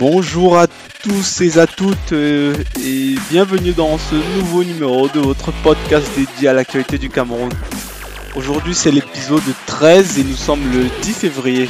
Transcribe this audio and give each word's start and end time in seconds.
Bonjour 0.00 0.56
à 0.56 0.66
tous 1.02 1.40
et 1.40 1.58
à 1.58 1.66
toutes 1.66 2.12
euh, 2.12 2.54
et 2.84 3.16
bienvenue 3.30 3.72
dans 3.72 3.98
ce 3.98 4.14
nouveau 4.36 4.62
numéro 4.62 5.08
de 5.08 5.18
votre 5.18 5.50
podcast 5.64 6.06
dédié 6.16 6.46
à 6.46 6.52
l'actualité 6.52 6.98
du 6.98 7.10
Cameroun. 7.10 7.50
Aujourd'hui 8.36 8.76
c'est 8.76 8.92
l'épisode 8.92 9.42
13 9.66 10.20
et 10.20 10.22
nous 10.22 10.36
sommes 10.36 10.62
le 10.72 10.84
10 11.02 11.12
février. 11.14 11.68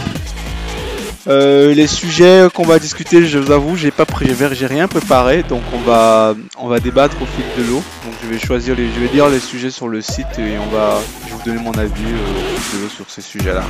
Euh, 1.27 1.73
les 1.73 1.87
sujets 1.87 2.49
qu'on 2.53 2.65
va 2.65 2.79
discuter, 2.79 3.25
je 3.25 3.39
vous 3.39 3.51
avoue, 3.51 3.77
j'ai 3.77 3.91
pas 3.91 4.05
j'ai 4.53 4.67
rien 4.67 4.89
préparé, 4.89 5.43
donc 5.43 5.63
on 5.73 5.79
va 5.79 6.35
on 6.59 6.69
va 6.69 6.81
débattre 6.81 7.17
au 7.23 7.27
fil 7.27 7.45
de 7.57 7.71
l'eau. 7.71 7.83
Donc 8.05 8.15
je 8.23 8.29
vais 8.29 8.39
choisir 8.39 8.77
lire 8.77 9.31
les 9.31 9.41
sujets 9.41 9.71
sur 9.71 9.89
le 9.89 10.03
site 10.03 10.39
et 10.39 10.59
on 10.59 10.67
va, 10.67 11.01
vous 11.31 11.43
donner 11.47 11.63
mon 11.63 11.73
avis 11.73 12.05
euh, 12.05 12.89
sur 12.95 13.09
ces 13.09 13.23
sujets-là. 13.23 13.65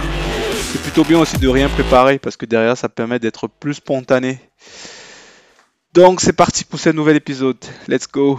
C'est 0.70 0.82
plutôt 0.82 1.02
bien 1.02 1.18
aussi 1.18 1.38
de 1.38 1.48
rien 1.48 1.66
préparer 1.70 2.18
parce 2.18 2.36
que 2.36 2.44
derrière 2.44 2.76
ça 2.76 2.90
permet 2.90 3.18
d'être 3.18 3.48
plus 3.48 3.74
spontané. 3.74 4.38
Donc 5.94 6.20
c'est 6.20 6.34
parti 6.34 6.64
pour 6.64 6.78
ce 6.78 6.90
nouvel 6.90 7.16
épisode. 7.16 7.56
Let's 7.88 8.06
go. 8.06 8.38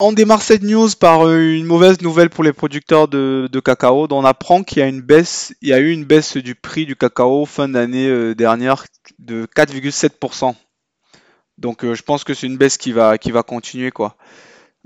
On 0.00 0.12
démarre 0.12 0.42
cette 0.42 0.64
news 0.64 0.88
par 0.98 1.30
une 1.30 1.64
mauvaise 1.64 2.00
nouvelle 2.00 2.30
pour 2.30 2.42
les 2.42 2.52
producteurs 2.52 3.06
de, 3.06 3.48
cacao. 3.64 4.08
on 4.10 4.24
apprend 4.24 4.64
qu'il 4.64 4.80
y 4.80 4.82
a 4.82 4.88
une 4.88 5.02
baisse, 5.02 5.54
il 5.62 5.68
y 5.68 5.72
a 5.72 5.78
eu 5.78 5.92
une 5.92 6.04
baisse 6.04 6.36
du 6.36 6.56
prix 6.56 6.84
du 6.84 6.96
cacao 6.96 7.46
fin 7.46 7.68
d'année 7.68 8.08
euh, 8.08 8.34
dernière 8.34 8.84
de 9.20 9.46
4,7%. 9.56 10.56
Donc 11.58 11.84
euh, 11.84 11.94
je 11.94 12.02
pense 12.02 12.24
que 12.24 12.34
c'est 12.34 12.48
une 12.48 12.56
baisse 12.56 12.76
qui 12.76 12.90
va, 12.90 13.18
qui 13.18 13.30
va 13.30 13.44
continuer 13.44 13.92
quoi. 13.92 14.16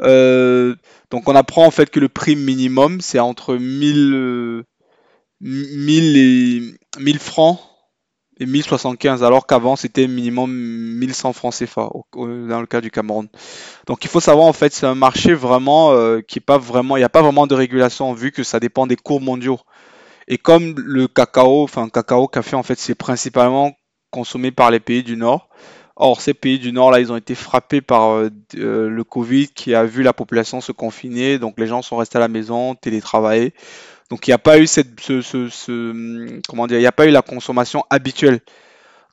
Euh, 0.03 0.75
donc 1.11 1.27
on 1.27 1.35
apprend 1.35 1.65
en 1.65 1.71
fait 1.71 1.89
que 1.89 2.01
le 2.01 2.11
prix 2.11 2.37
minimum 2.37 3.01
c'est 3.01 3.19
entre 3.19 3.57
1000, 3.57 4.65
1000 5.41 6.17
et 6.17 7.01
1000 7.01 7.19
francs 7.19 7.59
et 8.39 8.47
1075 8.47 9.25
alors 9.25 9.47
qu'avant 9.47 9.77
c'était 9.77 10.07
minimum 10.07 10.51
1100 10.53 11.33
francs 11.33 11.55
CFA 11.55 11.89
dans 12.15 12.61
le 12.61 12.67
cas 12.67 12.81
du 12.81 12.91
Cameroun. 12.91 13.29
Donc 13.87 14.05
il 14.05 14.09
faut 14.09 14.21
savoir 14.21 14.47
en 14.47 14.53
fait 14.53 14.73
c'est 14.73 14.87
un 14.87 14.95
marché 14.95 15.33
vraiment 15.35 15.93
euh, 15.93 16.21
qui 16.21 16.39
est 16.39 16.45
pas 16.45 16.59
vraiment 16.59 16.97
il 16.97 17.01
n'y 17.01 17.05
a 17.05 17.11
pas 17.11 17.23
vraiment 17.23 17.47
de 17.47 17.55
régulation 17.55 18.13
vu 18.13 18.33
que 18.33 18.43
ça 18.43 18.61
dépend 18.61 18.87
des 18.87 18.97
cours 18.97 19.21
mondiaux. 19.21 19.59
Et 20.29 20.39
comme 20.39 20.75
le 20.77 21.09
cacao, 21.09 21.63
enfin 21.63 21.89
cacao 21.89 22.29
café 22.29 22.57
en 22.57 22.63
fait 22.63 22.79
c'est 22.79 22.95
principalement 22.95 23.73
consommé 24.11 24.51
par 24.51 24.71
les 24.71 24.81
pays 24.81 25.03
du 25.03 25.17
Nord. 25.17 25.49
Or 25.99 26.21
ces 26.21 26.35
pays 26.35 26.59
du 26.59 26.73
Nord 26.73 26.91
là 26.91 27.01
ils 27.01 27.11
ont 27.11 27.17
été 27.17 27.35
frappés 27.35 27.81
par 27.81 28.11
euh, 28.11 28.29
euh, 28.57 28.91
le 28.91 29.05
Covid 29.05 29.49
qui 29.49 29.75
a 29.75 29.85
vu 29.85 30.03
la 30.03 30.13
population 30.13 30.61
se 30.61 30.73
confiner 30.73 31.39
donc 31.39 31.59
les 31.59 31.67
gens 31.67 31.81
sont 31.81 31.97
restés 31.97 32.19
à 32.19 32.21
la 32.21 32.29
maison 32.29 32.75
télétravailler. 32.75 33.55
Donc 34.11 34.27
il 34.27 34.31
n'y 34.31 34.35
a 34.35 34.39
pas 34.39 34.59
eu 34.59 34.67
cette, 34.67 35.01
ce, 35.01 36.41
comment 36.49 36.67
dire, 36.67 36.79
il 36.79 36.83
n'y 36.83 36.87
a 36.87 36.93
pas 36.93 37.07
eu 37.07 37.11
la 37.11 37.23
consommation 37.23 37.85
habituelle. 37.91 38.41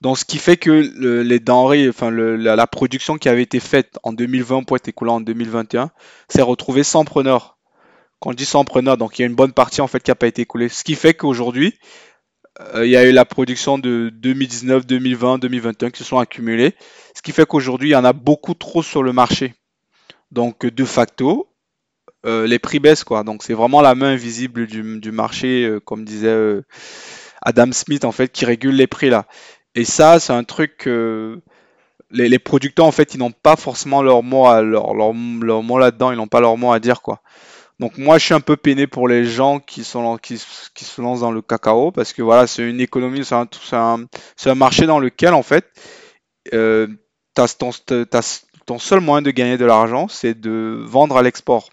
Donc 0.01 0.17
ce 0.17 0.25
qui 0.25 0.37
fait 0.37 0.57
que 0.57 0.71
les 1.21 1.39
denrées, 1.39 1.87
enfin 1.89 2.11
la, 2.11 2.67
production 2.67 3.17
qui 3.17 3.29
avait 3.29 3.41
été 3.41 3.59
faite 3.59 3.97
en 4.03 4.13
2020 4.13 4.63
pour 4.63 4.75
être 4.75 4.87
écoulée 4.87 5.11
en 5.11 5.21
2021, 5.21 5.91
s'est 6.27 6.41
retrouvée 6.41 6.83
sans 6.83 7.05
preneur. 7.05 7.57
Quand 8.19 8.31
on 8.31 8.33
dit 8.33 8.45
sans 8.45 8.65
preneur, 8.65 8.97
donc 8.97 9.17
il 9.17 9.21
y 9.21 9.25
a 9.25 9.27
une 9.27 9.35
bonne 9.35 9.53
partie 9.53 9.81
en 9.81 9.87
fait 9.87 10.01
qui 10.01 10.11
n'a 10.11 10.15
pas 10.15 10.27
été 10.27 10.41
écoulée. 10.43 10.69
Ce 10.69 10.83
qui 10.83 10.95
fait 10.95 11.13
qu'aujourd'hui, 11.13 11.73
euh, 12.75 12.85
il 12.85 12.91
y 12.91 12.97
a 12.97 13.05
eu 13.05 13.11
la 13.11 13.25
production 13.25 13.77
de 13.77 14.11
2019, 14.13 14.85
2020, 14.85 15.39
2021 15.39 15.89
qui 15.89 15.99
se 15.99 16.03
sont 16.03 16.19
accumulées. 16.19 16.75
Ce 17.15 17.21
qui 17.21 17.31
fait 17.31 17.45
qu'aujourd'hui, 17.45 17.89
il 17.89 17.93
y 17.93 17.95
en 17.95 18.05
a 18.05 18.13
beaucoup 18.13 18.53
trop 18.53 18.83
sur 18.83 19.03
le 19.03 19.13
marché. 19.13 19.55
Donc 20.31 20.65
de 20.65 20.85
facto, 20.85 21.47
euh, 22.25 22.47
les 22.47 22.59
prix 22.59 22.79
baissent 22.79 23.03
quoi. 23.03 23.23
Donc 23.23 23.43
c'est 23.43 23.53
vraiment 23.53 23.81
la 23.81 23.95
main 23.95 24.13
invisible 24.13 24.67
du, 24.67 25.11
marché, 25.11 25.65
euh, 25.65 25.79
comme 25.79 26.05
disait 26.05 26.27
euh, 26.27 26.61
Adam 27.41 27.71
Smith 27.71 28.05
en 28.05 28.11
fait, 28.11 28.31
qui 28.31 28.45
régule 28.45 28.75
les 28.75 28.87
prix 28.87 29.09
là. 29.09 29.25
Et 29.75 29.85
ça, 29.85 30.19
c'est 30.19 30.33
un 30.33 30.43
truc 30.43 30.77
que 30.77 31.41
les, 32.11 32.39
producteurs 32.39 32.85
en 32.85 32.91
fait, 32.91 33.15
ils 33.15 33.17
n'ont 33.17 33.31
pas 33.31 33.55
forcément 33.55 34.01
leur 34.01 34.23
mot 34.23 34.45
à 34.45 34.61
leur, 34.61 34.93
leur, 34.93 35.13
mot 35.13 35.79
là-dedans, 35.79 36.11
ils 36.11 36.17
n'ont 36.17 36.27
pas 36.27 36.41
leur 36.41 36.57
mot 36.57 36.71
à 36.71 36.79
dire 36.79 37.01
quoi. 37.01 37.21
Donc 37.79 37.97
moi, 37.97 38.19
je 38.19 38.25
suis 38.25 38.33
un 38.35 38.39
peu 38.39 38.55
peiné 38.55 38.87
pour 38.87 39.07
les 39.07 39.25
gens 39.25 39.59
qui 39.59 39.83
sont 39.83 40.17
qui, 40.17 40.41
qui 40.75 40.85
se 40.85 41.01
lancent 41.01 41.21
dans 41.21 41.31
le 41.31 41.41
cacao 41.41 41.91
parce 41.91 42.13
que 42.13 42.21
voilà, 42.21 42.47
c'est 42.47 42.63
une 42.63 42.79
économie, 42.79 43.25
c'est 43.25 43.35
un, 43.35 43.47
un, 43.73 44.05
un, 44.45 44.55
marché 44.55 44.85
dans 44.85 44.99
lequel 44.99 45.33
en 45.33 45.43
fait, 45.43 45.65
euh, 46.53 46.87
ton, 47.33 47.71
ton 48.65 48.79
seul 48.79 48.99
moyen 49.01 49.21
de 49.21 49.31
gagner 49.31 49.57
de 49.57 49.65
l'argent, 49.65 50.07
c'est 50.07 50.39
de 50.39 50.81
vendre 50.85 51.17
à 51.17 51.23
l'export 51.23 51.69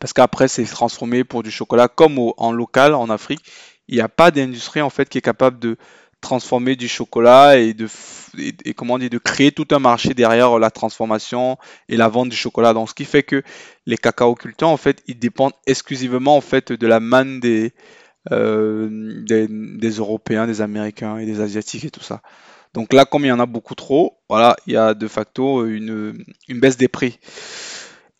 parce 0.00 0.12
qu'après 0.12 0.48
c'est 0.48 0.64
transformé 0.64 1.24
pour 1.24 1.42
du 1.42 1.50
chocolat 1.50 1.88
comme 1.88 2.18
en 2.18 2.52
local 2.52 2.94
en 2.94 3.10
Afrique. 3.10 3.40
Il 3.88 3.94
n'y 3.96 4.00
a 4.00 4.08
pas 4.08 4.30
d'industrie 4.30 4.80
en 4.80 4.90
fait 4.90 5.08
qui 5.08 5.18
est 5.18 5.22
capable 5.22 5.58
de 5.58 5.76
transformer 6.20 6.74
du 6.76 6.88
chocolat 6.88 7.58
et 7.58 7.74
de 7.74 7.88
comment 8.76 8.98
dire 8.98 9.10
de 9.10 9.18
créer 9.18 9.52
tout 9.52 9.68
un 9.70 9.78
marché 9.78 10.14
derrière 10.14 10.58
la 10.58 10.70
transformation 10.70 11.56
et 11.88 11.96
la 11.96 12.08
vente 12.08 12.28
du 12.28 12.36
chocolat. 12.36 12.74
Donc 12.74 12.88
ce 12.88 12.94
qui 12.94 13.04
fait 13.04 13.22
que 13.22 13.42
les 13.86 13.96
cacaoculteurs 13.96 14.68
en 14.68 14.76
fait 14.76 15.02
ils 15.06 15.18
dépendent 15.18 15.54
exclusivement 15.66 16.36
en 16.36 16.40
fait 16.40 16.72
de 16.72 16.86
la 16.86 17.00
manne 17.00 17.40
des, 17.40 17.72
euh, 18.32 18.88
des, 19.24 19.46
des 19.48 19.90
Européens, 19.90 20.46
des 20.46 20.60
Américains 20.60 21.18
et 21.18 21.26
des 21.26 21.40
Asiatiques 21.40 21.84
et 21.84 21.90
tout 21.90 22.02
ça. 22.02 22.20
Donc 22.74 22.92
là, 22.92 23.04
comme 23.04 23.24
il 23.24 23.28
y 23.28 23.32
en 23.32 23.40
a 23.40 23.46
beaucoup 23.46 23.74
trop, 23.74 24.18
voilà, 24.28 24.54
il 24.66 24.74
y 24.74 24.76
a 24.76 24.94
de 24.94 25.08
facto 25.08 25.64
une 25.64 26.24
baisse 26.50 26.76
des 26.76 26.88
prix. 26.88 27.18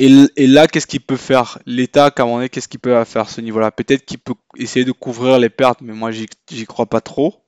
Et, 0.00 0.46
là, 0.46 0.68
qu'est-ce 0.68 0.86
qu'il 0.86 1.00
peut 1.00 1.16
faire 1.16 1.58
L'État, 1.66 2.12
à 2.16 2.22
un 2.22 2.48
qu'est-ce 2.48 2.68
qu'il 2.68 2.78
peut 2.78 3.02
faire 3.04 3.22
à 3.22 3.28
ce 3.28 3.40
niveau-là? 3.40 3.72
Peut-être 3.72 4.04
qu'il 4.04 4.18
peut 4.18 4.34
essayer 4.56 4.84
de 4.84 4.92
couvrir 4.92 5.38
les 5.38 5.48
pertes, 5.48 5.80
mais 5.82 5.92
moi, 5.92 6.10
j'y 6.12 6.66
crois 6.66 6.86
pas 6.86 7.00
trop. 7.00 7.42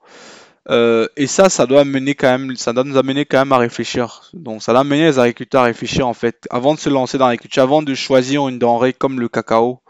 Euh, 0.69 1.09
et 1.16 1.27
ça, 1.27 1.49
ça 1.49 1.66
doit 1.66 1.84
mener 1.84 2.15
quand 2.15 2.38
même, 2.38 2.56
ça 2.56 2.72
doit 2.72 2.84
nous 2.84 2.97
amener 2.97 3.25
quand 3.25 3.38
même 3.38 3.53
à 3.53 3.59
réfléchir. 3.59 4.31
Donc, 4.34 4.62
ça 4.62 4.72
doit 4.72 4.83
amener 4.83 5.05
les 5.05 5.19
agriculteurs 5.19 5.62
à 5.62 5.65
réfléchir 5.65 6.06
en 6.06 6.15
fait, 6.15 6.47
avant 6.50 6.75
de 6.75 6.81
se 6.81 6.88
lancer 6.88 7.19
dans 7.19 7.27
l'agriculture, 7.27 7.62
avant 7.62 7.83
de 7.83 7.94
choisir 7.94 8.47
une 8.49 8.59
denrée 8.59 8.93
comme 8.93 9.21
le 9.21 9.28
cacao, 9.28 9.81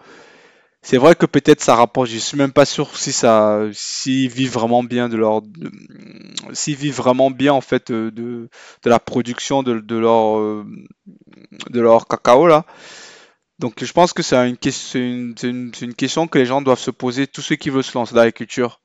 c'est 0.82 0.96
vrai 0.96 1.14
que 1.14 1.26
peut-être 1.26 1.60
ça 1.60 1.74
rapporte, 1.74 2.08
je 2.08 2.16
suis 2.18 2.38
même 2.38 2.52
pas 2.52 2.64
sûr 2.64 2.96
si 2.96 3.12
ça, 3.12 3.60
s'ils 3.72 4.30
vivent 4.30 4.52
vraiment 4.52 4.82
bien 4.82 5.10
de 5.10 5.16
leur, 5.16 5.42
vraiment 6.92 7.30
bien 7.30 7.52
en 7.52 7.60
fait 7.60 7.92
de, 7.92 8.10
de 8.10 8.48
la 8.84 8.98
production 8.98 9.62
de, 9.62 9.80
de 9.80 9.96
leur, 9.96 10.38
euh, 10.38 10.64
de 11.70 11.80
leur 11.80 12.06
cacao 12.06 12.46
là. 12.46 12.64
Donc 13.58 13.84
je 13.84 13.92
pense 13.92 14.12
que 14.12 14.22
c'est 14.22 14.48
une, 14.48 14.56
question 14.56 16.28
que 16.28 16.38
les 16.38 16.46
gens 16.46 16.62
doivent 16.62 16.78
se 16.78 16.90
poser, 16.90 17.26
tous 17.26 17.42
ceux 17.42 17.56
qui 17.56 17.70
veulent 17.70 17.84
se 17.84 17.96
lancer 17.96 18.14
dans 18.14 18.20
l'agriculture. 18.20 18.80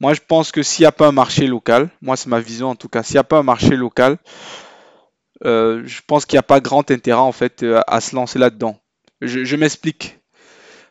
Moi 0.00 0.14
je 0.14 0.20
pense 0.26 0.52
que 0.52 0.62
s'il 0.62 0.84
n'y 0.84 0.86
a 0.86 0.92
pas 0.92 1.08
un 1.08 1.12
marché 1.12 1.46
local, 1.46 1.90
moi 2.00 2.16
c'est 2.16 2.28
ma 2.28 2.40
vision 2.40 2.68
en 2.68 2.76
tout 2.76 2.88
cas, 2.88 3.02
s'il 3.02 3.14
n'y 3.14 3.20
a 3.20 3.24
pas 3.24 3.38
un 3.38 3.42
marché 3.42 3.76
local, 3.76 4.18
euh, 5.44 5.82
je 5.84 6.00
pense 6.06 6.26
qu'il 6.26 6.36
n'y 6.36 6.40
a 6.40 6.44
pas 6.44 6.60
grand 6.60 6.90
intérêt 6.90 7.20
en 7.20 7.32
fait 7.32 7.64
à 7.86 8.00
se 8.00 8.14
lancer 8.14 8.38
là-dedans. 8.38 8.78
Je, 9.20 9.44
je 9.44 9.56
m'explique. 9.56 10.18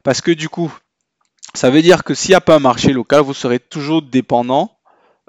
Parce 0.04 0.22
que 0.22 0.32
du 0.32 0.50
coup, 0.50 0.72
ça 1.54 1.70
veut 1.70 1.82
dire 1.82 2.04
que 2.04 2.14
s'il 2.14 2.32
n'y 2.32 2.36
a 2.36 2.42
pas 2.42 2.56
un 2.56 2.60
marché 2.60 2.94
local, 2.94 3.22
vous 3.22 3.34
serez 3.34 3.60
toujours 3.60 4.02
dépendant 4.02 4.78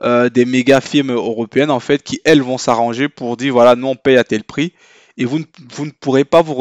euh, 0.03 0.29
des 0.29 0.45
méga 0.45 0.81
firmes 0.81 1.11
européennes 1.11 1.73
en 1.73 1.81
fait 1.81 2.05
qui 2.05 2.21
elles 2.25 2.41
vont 2.41 2.57
s'arranger 2.57 3.09
pour 3.09 3.37
dire 3.37 3.53
voilà 3.53 3.75
nous 3.75 3.89
on 3.89 3.97
paye 3.97 4.17
à 4.17 4.23
tel 4.23 4.45
prix 4.45 4.73
et 5.19 5.25
vous 5.25 5.41
ne, 5.41 5.45
vous 5.75 5.85
ne 5.85 5.91
pourrez 5.91 6.25
pas 6.25 6.41
vous, 6.41 6.55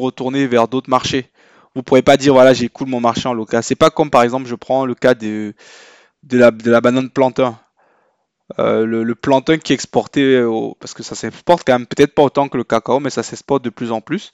retourner 0.00 0.46
vers 0.46 0.68
d'autres 0.68 0.90
marchés. 0.90 1.30
Vous 1.74 1.80
ne 1.80 1.84
pourrez 1.84 2.02
pas 2.02 2.16
dire 2.16 2.34
voilà 2.34 2.52
j'écoule 2.52 2.88
mon 2.88 3.00
marché 3.00 3.28
en 3.28 3.34
local. 3.34 3.62
C'est 3.62 3.76
pas 3.76 3.90
comme 3.90 4.10
par 4.10 4.22
exemple 4.22 4.46
je 4.46 4.54
prends 4.56 4.84
le 4.84 4.94
cas 4.94 5.14
de, 5.14 5.54
de, 6.24 6.38
la, 6.38 6.80
banane 6.80 7.08
plantain. 7.08 7.58
Euh, 8.58 8.84
le, 8.84 9.14
plantain 9.14 9.58
qui 9.58 9.72
est 9.72 9.74
exporté, 9.74 10.44
parce 10.80 10.92
que 10.92 11.02
ça 11.02 11.14
s'exporte 11.14 11.64
quand 11.66 11.78
même 11.78 11.86
peut-être 11.86 12.14
pas 12.14 12.22
autant 12.22 12.48
que 12.48 12.56
le 12.56 12.64
cacao, 12.64 13.00
mais 13.00 13.10
ça 13.10 13.22
s'exporte 13.22 13.64
de 13.64 13.70
plus 13.70 13.92
en 13.92 14.00
plus. 14.00 14.32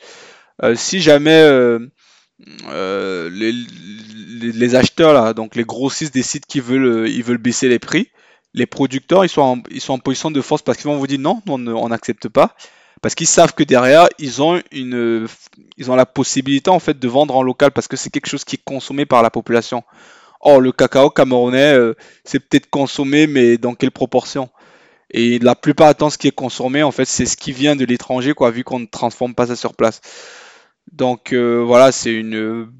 Euh, 0.63 0.75
si 0.75 1.01
jamais 1.01 1.43
euh, 1.43 1.79
les, 3.31 4.75
acheteurs 4.75 5.13
là, 5.13 5.35
donc 5.35 5.55
les 5.55 5.65
grossistes 5.65 6.15
décident 6.15 6.47
qu'ils 6.49 6.63
veulent, 6.63 7.09
ils 7.09 7.23
veulent 7.23 7.39
baisser 7.39 7.69
les 7.69 7.79
prix. 7.79 8.09
Les 8.53 8.67
producteurs, 8.67 9.25
ils 9.25 9.29
sont 9.29 9.63
ils 9.71 9.81
sont 9.81 9.93
en 9.93 9.99
position 9.99 10.31
de 10.31 10.41
force 10.41 10.63
parce 10.63 10.79
qu'ils 10.79 10.91
vont 10.91 10.97
vous 10.97 11.07
dire 11.07 11.21
non, 11.21 11.41
on 11.47 11.89
n'accepte 11.89 12.29
pas. 12.29 12.57
Parce 13.03 13.15
qu'ils 13.15 13.27
savent 13.27 13.55
que 13.55 13.63
derrière, 13.63 14.09
ils 14.19 14.43
ont, 14.43 14.61
une, 14.73 15.27
ils 15.79 15.91
ont 15.91 15.97
la 15.97 16.07
possibilité 16.07 16.71
en 16.71 16.79
fait 16.79 16.99
de 16.99 17.09
vendre 17.09 17.35
en 17.35 17.43
local 17.43 17.71
parce 17.71 17.89
que 17.89 17.97
c'est 17.97 18.11
quelque 18.11 18.29
chose 18.29 18.45
qui 18.45 18.57
est 18.57 18.65
consommé 18.65 19.07
par 19.07 19.23
la 19.23 19.31
population. 19.31 19.85
Or, 20.41 20.61
le 20.61 20.73
cacao 20.73 21.11
camerounais, 21.11 21.75
euh, 21.75 21.95
c'est 22.25 22.41
peut-être 22.41 22.69
consommé, 22.71 23.27
mais 23.27 23.59
dans 23.59 23.75
quelle 23.75 23.91
proportion? 23.91 24.49
Et 25.11 25.39
la 25.39 25.55
plupart 25.55 25.89
du 25.89 25.97
temps, 25.97 26.11
ce 26.11 26.19
qui 26.19 26.29
est 26.29 26.33
consommé, 26.33 26.83
en 26.83 26.93
fait, 26.93 27.05
c'est 27.05 27.27
ce 27.27 27.37
qui 27.37 27.53
vient 27.53 27.77
de 27.77 27.85
l'étranger, 27.85 28.33
quoi, 28.33 28.51
vu 28.51 28.65
qu'on 28.65 28.79
ne 28.79 28.87
transforme 28.87 29.35
pas 29.35 29.47
ça 29.47 29.57
sur 29.57 29.75
place. 29.75 30.01
Donc 30.93 31.33
euh, 31.33 31.63
voilà, 31.65 31.93
c'est 31.93 32.13
une. 32.13 32.71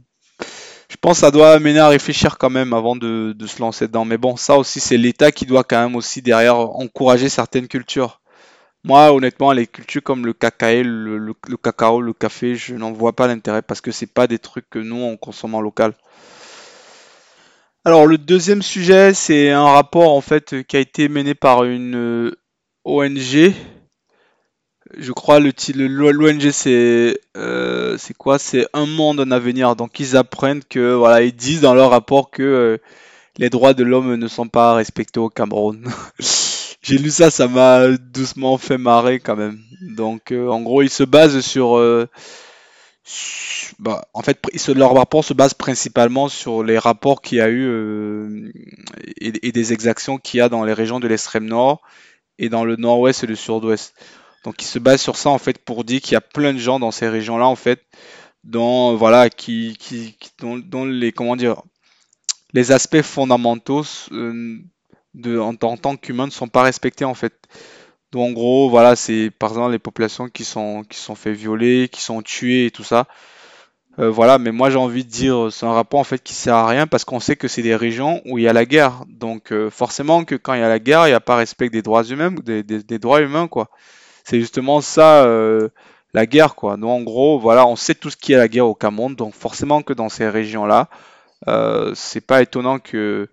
Je 0.89 0.97
pense 1.01 1.19
que 1.19 1.21
ça 1.21 1.31
doit 1.31 1.53
amener 1.53 1.79
à 1.79 1.89
réfléchir 1.89 2.37
quand 2.39 2.51
même 2.51 2.73
avant 2.73 2.97
de, 2.97 3.35
se 3.47 3.61
lancer 3.61 3.87
dedans. 3.87 4.05
Mais 4.05 4.19
bon, 4.19 4.37
ça 4.37 4.57
aussi, 4.59 4.81
c'est 4.81 4.97
l'État 4.97 5.31
qui 5.33 5.47
doit 5.47 5.65
quand 5.65 5.81
même 5.81 5.97
aussi 5.97 6.23
derrière 6.23 6.57
encourager 6.59 7.29
certaines 7.29 7.69
cultures. 7.69 8.21
Moi, 8.85 9.13
honnêtement, 9.13 9.53
les 9.53 9.67
cultures 9.67 10.03
comme 10.03 10.25
le 10.25 10.33
cacao, 10.33 10.83
le, 12.01 12.13
café, 12.15 12.55
je 12.55 12.75
n'en 12.75 12.93
vois 12.93 13.15
pas 13.15 13.27
l'intérêt 13.27 13.61
parce 13.63 13.81
que 13.83 13.91
c'est 13.93 14.07
pas 14.07 14.27
des 14.27 14.39
trucs 14.39 14.69
que 14.71 14.79
nous 14.79 14.97
on 14.97 15.17
consomme 15.19 15.55
en 15.55 15.61
local. 15.61 15.95
Alors 17.85 18.07
le 18.07 18.19
deuxième 18.19 18.63
sujet, 18.63 19.15
c'est 19.15 19.51
un 19.51 19.65
rapport 19.65 20.13
en 20.15 20.21
fait 20.21 20.63
qui 20.65 20.77
a 20.77 20.81
été 20.81 21.09
mené 21.09 21.35
par 21.35 21.65
une 21.65 22.35
ONG. 22.85 23.53
Je 24.99 25.13
crois 25.13 25.41
le 25.41 25.53
l'ONG 26.11 26.51
c'est 26.51 27.21
euh, 27.37 27.97
c'est 27.99 28.15
quoi? 28.15 28.39
C'est 28.39 28.67
un 28.73 28.87
monde 28.87 29.21
en 29.21 29.31
avenir. 29.31 29.77
Donc 29.77 30.01
ils 30.01 30.17
apprennent 30.17 30.65
que 30.65 30.95
voilà, 30.95 31.23
ils 31.23 31.35
disent 31.35 31.61
dans 31.61 31.75
leur 31.75 31.91
rapport 31.91 32.31
que 32.31 32.43
euh, 32.43 32.79
les 33.39 33.51
droits 33.51 33.75
de 33.75 33.85
l'homme 33.85 34.15
ne 34.17 34.29
sont 34.29 34.49
pas 34.49 34.75
respectés 34.75 35.21
au 35.21 35.29
Cameroun. 35.29 35.87
J'ai 36.83 36.99
lu 36.99 37.11
ça, 37.11 37.31
ça 37.31 37.47
m'a 37.47 37.89
doucement 37.97 38.57
fait 38.59 38.79
marrer 38.79 39.21
quand 39.21 39.37
même. 39.37 39.61
Donc 39.83 40.33
euh, 40.33 40.49
en 40.49 40.63
gros, 40.63 40.83
ils 40.83 40.91
se 40.91 41.03
basent 41.03 41.41
sur 41.41 41.77
bah, 43.79 44.07
en 44.15 44.23
fait, 44.23 44.39
leur 44.75 44.95
rapport 44.95 45.25
se 45.25 45.35
base 45.35 45.55
principalement 45.55 46.29
sur 46.29 46.63
les 46.63 46.79
rapports 46.79 47.23
qu'il 47.23 47.39
y 47.39 47.41
a 47.41 47.51
eu 47.51 48.53
et, 49.21 49.49
et, 49.49 49.53
des 49.53 49.73
exactions 49.73 50.19
qu'il 50.19 50.39
y 50.39 50.41
a 50.41 50.49
dans 50.49 50.65
les 50.65 50.73
régions 50.73 51.01
de 51.01 51.09
l'extrême 51.09 51.47
nord 51.47 51.83
et 52.39 52.49
dans 52.49 52.65
le 52.65 52.77
nord-ouest 52.77 53.23
et 53.23 53.27
le 53.27 53.37
sud-ouest. 53.37 53.95
Donc 54.45 54.63
il 54.63 54.67
se 54.67 54.79
base 54.79 55.01
sur 55.01 55.17
ça 55.17 55.31
en 55.31 55.39
fait 55.39 55.59
pour 55.59 55.85
dire 55.85 56.01
qu'il 56.01 56.15
y 56.15 56.17
a 56.17 56.23
plein 56.23 56.55
de 56.55 56.59
gens 56.59 56.81
dans 56.81 56.91
ces 56.91 57.09
régions-là 57.09 57.47
en 57.47 57.57
fait, 57.57 57.83
dont 58.45 58.97
voilà 58.97 59.29
qui, 59.31 59.77
qui, 59.79 60.17
dont, 60.41 60.85
les 60.85 61.13
comment 61.13 61.37
dire 61.37 61.63
les 62.53 62.73
aspects 62.73 63.03
fondamentaux 63.03 63.85
euh, 64.13 64.59
de 65.15 65.39
en, 65.39 65.55
tant 65.55 65.97
qu'humains 65.97 66.27
ne 66.27 66.33
sont 66.33 66.49
pas 66.49 66.63
respectés 66.63 67.05
en 67.05 67.15
fait. 67.15 67.35
Donc 68.13 68.31
en 68.31 68.33
gros 68.33 68.71
voilà 68.71 68.97
c'est 68.97 69.31
par 69.31 69.51
exemple 69.51 69.73
les 69.73 69.79
populations 69.79 70.29
qui 70.29 70.45
sont 70.45 70.85
qui 70.89 70.99
sont 70.99 71.15
fait 71.15 71.33
violer, 71.33 71.89
qui 71.89 72.03
sont 72.03 72.23
tuées 72.23 72.67
et 72.67 72.71
tout 72.71 72.85
ça. 72.85 73.07
Euh, 73.99 74.09
voilà, 74.11 74.39
mais 74.39 74.53
moi 74.53 74.71
j'ai 74.71 74.79
envie 74.79 75.05
de 75.05 75.11
dire, 75.11 75.49
c'est 75.53 75.67
un 75.67 75.73
rapport 75.73 76.01
en 76.01 76.05
fait 76.05 76.23
qui 76.23 76.33
sert 76.33 76.55
à 76.55 76.67
rien 76.69 76.87
parce 76.87 77.05
qu'on 77.05 77.21
sait 77.21 77.37
que 77.37 77.49
c'est 77.49 77.63
des 77.63 77.75
régions 77.77 78.23
où 78.25 78.39
il 78.39 78.45
y 78.45 78.49
a 78.49 78.53
la 78.53 78.65
guerre. 78.65 79.05
Donc 79.09 79.53
euh, 79.53 79.71
forcément 79.71 80.25
que 80.25 80.37
quand 80.37 80.55
il 80.55 80.61
y 80.61 80.63
a 80.63 80.69
la 80.69 80.79
guerre, 80.79 81.07
il 81.07 81.11
n'y 81.11 81.15
a 81.15 81.21
pas 81.21 81.37
respect 81.37 81.71
des 81.71 81.83
droits 81.83 82.05
humains, 82.05 82.33
des, 82.33 82.63
des 82.63 82.99
droits 82.99 83.21
humains 83.21 83.49
quoi. 83.49 83.69
C'est 84.25 84.41
justement 84.41 84.81
ça, 84.81 85.25
euh, 85.25 85.69
la 86.15 86.27
guerre, 86.27 86.55
quoi. 86.55 86.77
Donc, 86.77 86.91
en 86.91 87.03
gros, 87.03 87.39
voilà, 87.39 87.67
on 87.67 87.77
sait 87.77 87.95
tout 87.95 88.11
ce 88.11 88.17
qui 88.17 88.33
est 88.33 88.37
la 88.37 88.49
guerre 88.49 88.67
au 88.67 88.75
Cameroun, 88.75 89.15
donc 89.15 89.35
forcément 89.35 89.83
que 89.83 89.93
dans 89.93 90.09
ces 90.09 90.29
régions-là, 90.29 90.89
euh, 91.49 91.93
c'est 91.95 92.21
pas 92.21 92.43
étonnant 92.43 92.79
que, 92.79 93.29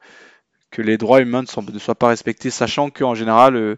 que 0.72 0.82
les 0.82 0.98
droits 0.98 1.22
humains 1.22 1.44
ne, 1.44 1.80
soient 1.80 1.96
pas 1.96 2.10
respectés, 2.10 2.50
sachant 2.50 2.90
qu'en 2.90 3.16
général, 3.16 3.78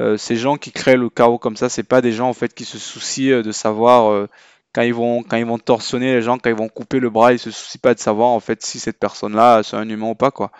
euh, 0.00 0.16
ces 0.16 0.36
gens 0.36 0.56
qui 0.56 0.72
créent 0.72 0.96
le 0.96 1.10
chaos 1.10 1.38
comme 1.38 1.56
ça, 1.56 1.68
c'est 1.68 1.82
pas 1.82 2.00
des 2.00 2.12
gens 2.12 2.28
en 2.28 2.34
fait 2.34 2.54
qui 2.54 2.64
se 2.64 2.78
soucient 2.78 3.42
de 3.42 3.52
savoir 3.52 4.28
quand 4.74 4.82
ils 4.82 4.92
vont 4.92 5.22
quand 5.22 5.36
ils 5.36 5.46
vont 5.46 5.58
torsionner 5.58 6.14
les 6.14 6.22
gens, 6.22 6.38
quand 6.38 6.50
ils 6.50 6.56
vont 6.56 6.68
couper 6.68 7.00
le 7.00 7.08
bras, 7.08 7.32
ils 7.32 7.38
se 7.38 7.50
soucient 7.50 7.80
pas 7.80 7.94
de 7.94 8.00
savoir 8.00 8.30
en 8.30 8.40
fait 8.40 8.62
si 8.64 8.78
cette 8.78 8.98
personne-là 8.98 9.62
c'est 9.62 9.76
un 9.76 9.88
humain 9.88 10.10
ou 10.10 10.14
pas 10.14 10.30
quoi. 10.30 10.50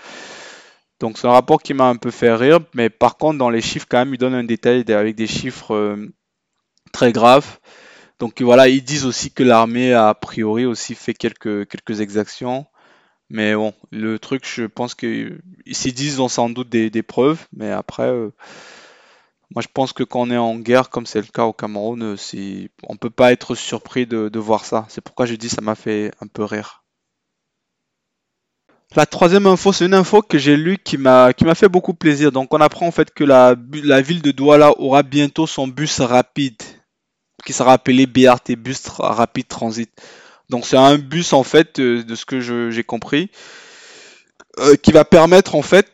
Donc 1.01 1.19
c'est 1.19 1.27
un 1.27 1.33
rapport 1.33 1.61
qui 1.61 1.75
m'a 1.75 1.89
un 1.89 1.97
peu 1.97 2.11
fait 2.11 2.33
rire, 2.33 2.61
mais 2.75 2.89
par 2.91 3.17
contre 3.17 3.39
dans 3.39 3.51
les 3.51 3.61
chiffres 3.61 3.87
quand 3.89 3.99
même, 3.99 4.15
ils 4.15 4.19
donnent 4.19 4.35
un 4.35 4.45
détail 4.45 4.85
avec 4.93 5.17
des 5.17 5.27
chiffres 5.27 5.75
euh, 5.75 6.15
très 6.93 7.13
graves. 7.13 7.59
Donc 8.21 8.41
voilà, 8.41 8.69
ils 8.69 8.85
disent 8.85 9.05
aussi 9.05 9.33
que 9.33 9.43
l'armée 9.43 9.93
a, 9.93 10.09
a 10.11 10.15
priori 10.15 10.65
aussi 10.65 10.95
fait 10.95 11.15
quelques, 11.15 11.69
quelques 11.69 12.01
exactions. 12.01 12.67
Mais 13.35 13.57
bon, 13.57 13.75
le 13.91 14.21
truc, 14.21 14.47
je 14.47 14.63
pense 14.63 14.95
que 14.95 15.41
s'ils 15.73 15.93
disent, 15.93 16.15
ils 16.15 16.23
ont 16.23 16.29
sans 16.29 16.51
doute 16.51 16.69
des, 16.69 17.03
preuves. 17.03 17.45
Mais 17.53 17.69
après, 17.69 18.07
euh, 18.09 18.33
moi 19.51 19.61
je 19.61 19.67
pense 19.75 19.93
que 19.93 20.05
quand 20.05 20.21
on 20.21 20.31
est 20.31 20.37
en 20.37 20.57
guerre, 20.57 20.89
comme 20.89 21.05
c'est 21.05 21.21
le 21.21 21.27
cas 21.27 21.43
au 21.43 21.53
Cameroun, 21.53 22.15
euh, 22.15 22.69
on 22.85 22.97
peut 22.97 23.11
pas 23.11 23.33
être 23.33 23.57
surpris 23.57 24.07
de, 24.07 24.39
voir 24.39 24.65
ça. 24.65 24.87
C'est 24.89 25.01
pourquoi 25.01 25.27
je 25.27 25.35
dis 25.35 25.49
ça 25.49 25.63
m'a 25.63 25.75
fait 25.75 26.13
un 26.21 26.29
peu 26.29 26.45
rire. 26.45 26.85
La 28.95 29.05
troisième 29.05 29.49
info, 29.49 29.73
c'est 29.73 29.87
une 29.87 29.95
info 29.95 30.23
que 30.23 30.39
j'ai 30.39 30.57
lue 30.57 30.79
qui 30.79 30.97
m'a 30.97 31.33
fait 31.57 31.69
beaucoup 31.69 31.95
plaisir. 31.95 32.31
Donc 32.31 32.55
on 32.55 32.61
apprend 32.61 32.87
en 32.87 32.93
fait 32.93 33.13
que 33.13 33.25
la, 33.25 33.57
la 33.83 34.01
ville 34.01 34.23
de 34.23 34.31
Douala 34.31 34.79
aura 34.79 35.03
bientôt 35.03 35.49
son 35.49 35.67
bus 35.67 36.01
rapide 36.01 36.63
qui 37.45 37.53
sera 37.53 37.73
appelé 37.73 38.07
BRT 38.07 38.53
Bus 38.53 38.87
Rapid 38.87 39.49
Transit. 39.49 39.91
Donc 40.51 40.67
c'est 40.67 40.77
un 40.77 40.99
bus 40.99 41.33
en 41.33 41.43
fait 41.43 41.79
euh, 41.79 42.03
de 42.03 42.15
ce 42.15 42.25
que 42.25 42.41
j'ai 42.71 42.85
compris 42.85 43.31
euh, 44.59 44.77
qui 44.77 44.93
va 44.93 45.05
permettre 45.05 45.55
en 45.55 45.63
fait 45.63 45.89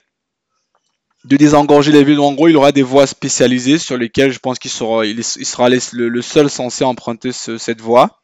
de 1.25 1.37
désengorger 1.37 1.93
les 1.93 2.05
villes. 2.05 2.21
En 2.21 2.33
gros, 2.33 2.49
il 2.49 2.57
aura 2.57 2.73
des 2.73 2.83
voies 2.83 3.07
spécialisées 3.07 3.79
sur 3.79 3.97
lesquelles 3.97 4.33
je 4.33 4.39
pense 4.39 4.59
qu'il 4.59 4.71
sera 4.71 5.05
il, 5.05 5.23
sera 5.23 5.69
le, 5.69 6.23
seul 6.23 6.51
censé 6.51 6.85
emprunter 6.85 7.33
cette 7.33 7.81
voie. 7.81 8.21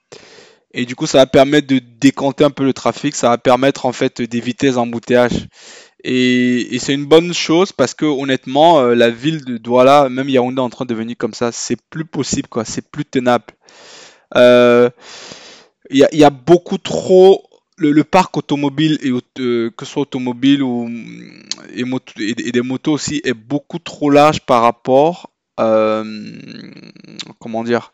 Et 0.72 0.84
du 0.84 0.94
coup, 0.94 1.06
ça 1.06 1.18
va 1.18 1.26
permettre 1.26 1.66
de 1.68 1.78
décanter 1.78 2.44
un 2.44 2.50
peu 2.50 2.64
le 2.64 2.74
trafic, 2.74 3.14
ça 3.14 3.30
va 3.30 3.38
permettre 3.38 3.86
en 3.86 3.92
fait 3.92 4.20
d'éviter 4.20 4.66
les 4.66 4.78
embouteillages. 4.78 5.48
Et, 6.04 6.78
c'est 6.78 6.94
une 6.94 7.06
bonne 7.06 7.32
chose 7.32 7.72
parce 7.72 7.94
que 7.94 8.04
honnêtement, 8.04 8.80
euh, 8.80 8.94
la 8.94 9.10
ville 9.10 9.44
de 9.44 9.56
Douala, 9.56 10.08
même 10.08 10.28
Yaoundé 10.28 10.60
en 10.60 10.68
train 10.68 10.84
de 10.84 10.90
devenir 10.90 11.16
comme 11.16 11.34
ça, 11.34 11.50
c'est 11.50 11.78
plus 11.90 12.04
possible, 12.04 12.48
quoi, 12.48 12.64
c'est 12.64 12.90
plus 12.90 13.04
tenable. 13.04 13.46
Euh, 14.36 14.90
il 15.90 16.08
y, 16.12 16.24
a 16.24 16.30
beaucoup 16.30 16.78
trop. 16.78 17.42
Le, 17.78 18.04
parc 18.04 18.36
automobile, 18.38 18.98
et, 19.02 19.10
euh, 19.40 19.70
que 19.70 19.84
ce 19.84 19.92
soit 19.92 20.02
automobile 20.02 20.62
ou, 20.62 20.88
et, 21.74 22.52
des 22.52 22.62
motos 22.62 22.92
aussi, 22.92 23.20
est 23.24 23.34
beaucoup 23.34 23.78
trop 23.78 24.08
large 24.08 24.40
par 24.40 24.62
rapport 24.62 25.30
euh, 25.58 26.04
comment 27.38 27.64
dire? 27.64 27.92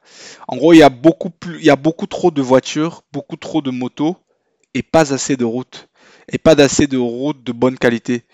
En 0.48 0.56
gros, 0.56 0.72
il 0.72 0.78
y 0.78 0.82
a 0.82 0.88
beaucoup 0.88 1.30
plus, 1.30 1.58
il 1.58 1.64
y 1.64 1.70
a 1.70 1.76
beaucoup 1.76 2.06
trop 2.06 2.30
de 2.30 2.42
voitures, 2.42 3.02
beaucoup 3.12 3.36
trop 3.36 3.62
de 3.62 3.70
motos 3.70 4.16
et 4.74 4.82
pas 4.82 5.12
assez 5.12 5.36
de 5.36 5.44
routes 5.44 5.88
et 6.28 6.38
pas 6.38 6.60
assez 6.60 6.86
de 6.86 6.98
routes 6.98 7.42
de 7.44 7.52
bonne 7.52 7.78
qualité. 7.78 8.24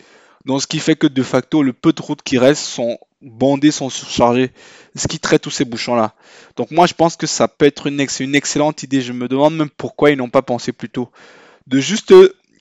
Donc, 0.48 0.62
ce 0.62 0.66
qui 0.66 0.78
fait 0.78 0.96
que 0.96 1.06
de 1.06 1.22
facto, 1.22 1.62
le 1.62 1.74
peu 1.74 1.92
de 1.92 2.00
routes 2.00 2.22
qui 2.22 2.38
restent 2.38 2.64
sont 2.64 2.98
bondées, 3.20 3.70
sont 3.70 3.90
surchargées, 3.90 4.50
ce 4.96 5.06
qui 5.06 5.20
traite 5.20 5.42
tous 5.42 5.50
ces 5.50 5.66
bouchons-là. 5.66 6.14
Donc, 6.56 6.70
moi, 6.70 6.86
je 6.86 6.94
pense 6.94 7.16
que 7.16 7.26
ça 7.26 7.48
peut 7.48 7.66
être 7.66 7.86
une, 7.86 8.04
une 8.20 8.34
excellente 8.34 8.82
idée. 8.82 9.02
Je 9.02 9.12
me 9.12 9.28
demande 9.28 9.56
même 9.56 9.68
pourquoi 9.68 10.10
ils 10.10 10.16
n'ont 10.16 10.30
pas 10.30 10.40
pensé 10.40 10.72
plus 10.72 10.88
tôt. 10.88 11.10
De 11.66 11.80
juste, 11.80 12.14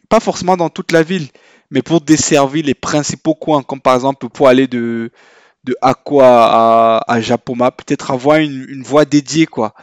pas 0.09 0.19
forcément 0.19 0.57
dans 0.57 0.69
toute 0.69 0.91
la 0.91 1.01
ville, 1.01 1.29
mais 1.71 1.81
pour 1.81 2.01
desservir 2.01 2.65
les 2.65 2.73
principaux 2.73 3.35
coins, 3.35 3.63
comme 3.63 3.79
par 3.79 3.95
exemple 3.95 4.27
pour 4.27 4.49
aller 4.49 4.67
de, 4.67 5.09
de 5.63 5.75
Aqua 5.81 6.97
à, 7.07 7.21
Japoma, 7.21 7.71
peut-être 7.71 8.11
avoir 8.11 8.39
une, 8.39 8.83
voie 8.83 9.05
dédiée, 9.05 9.45
quoi, 9.45 9.73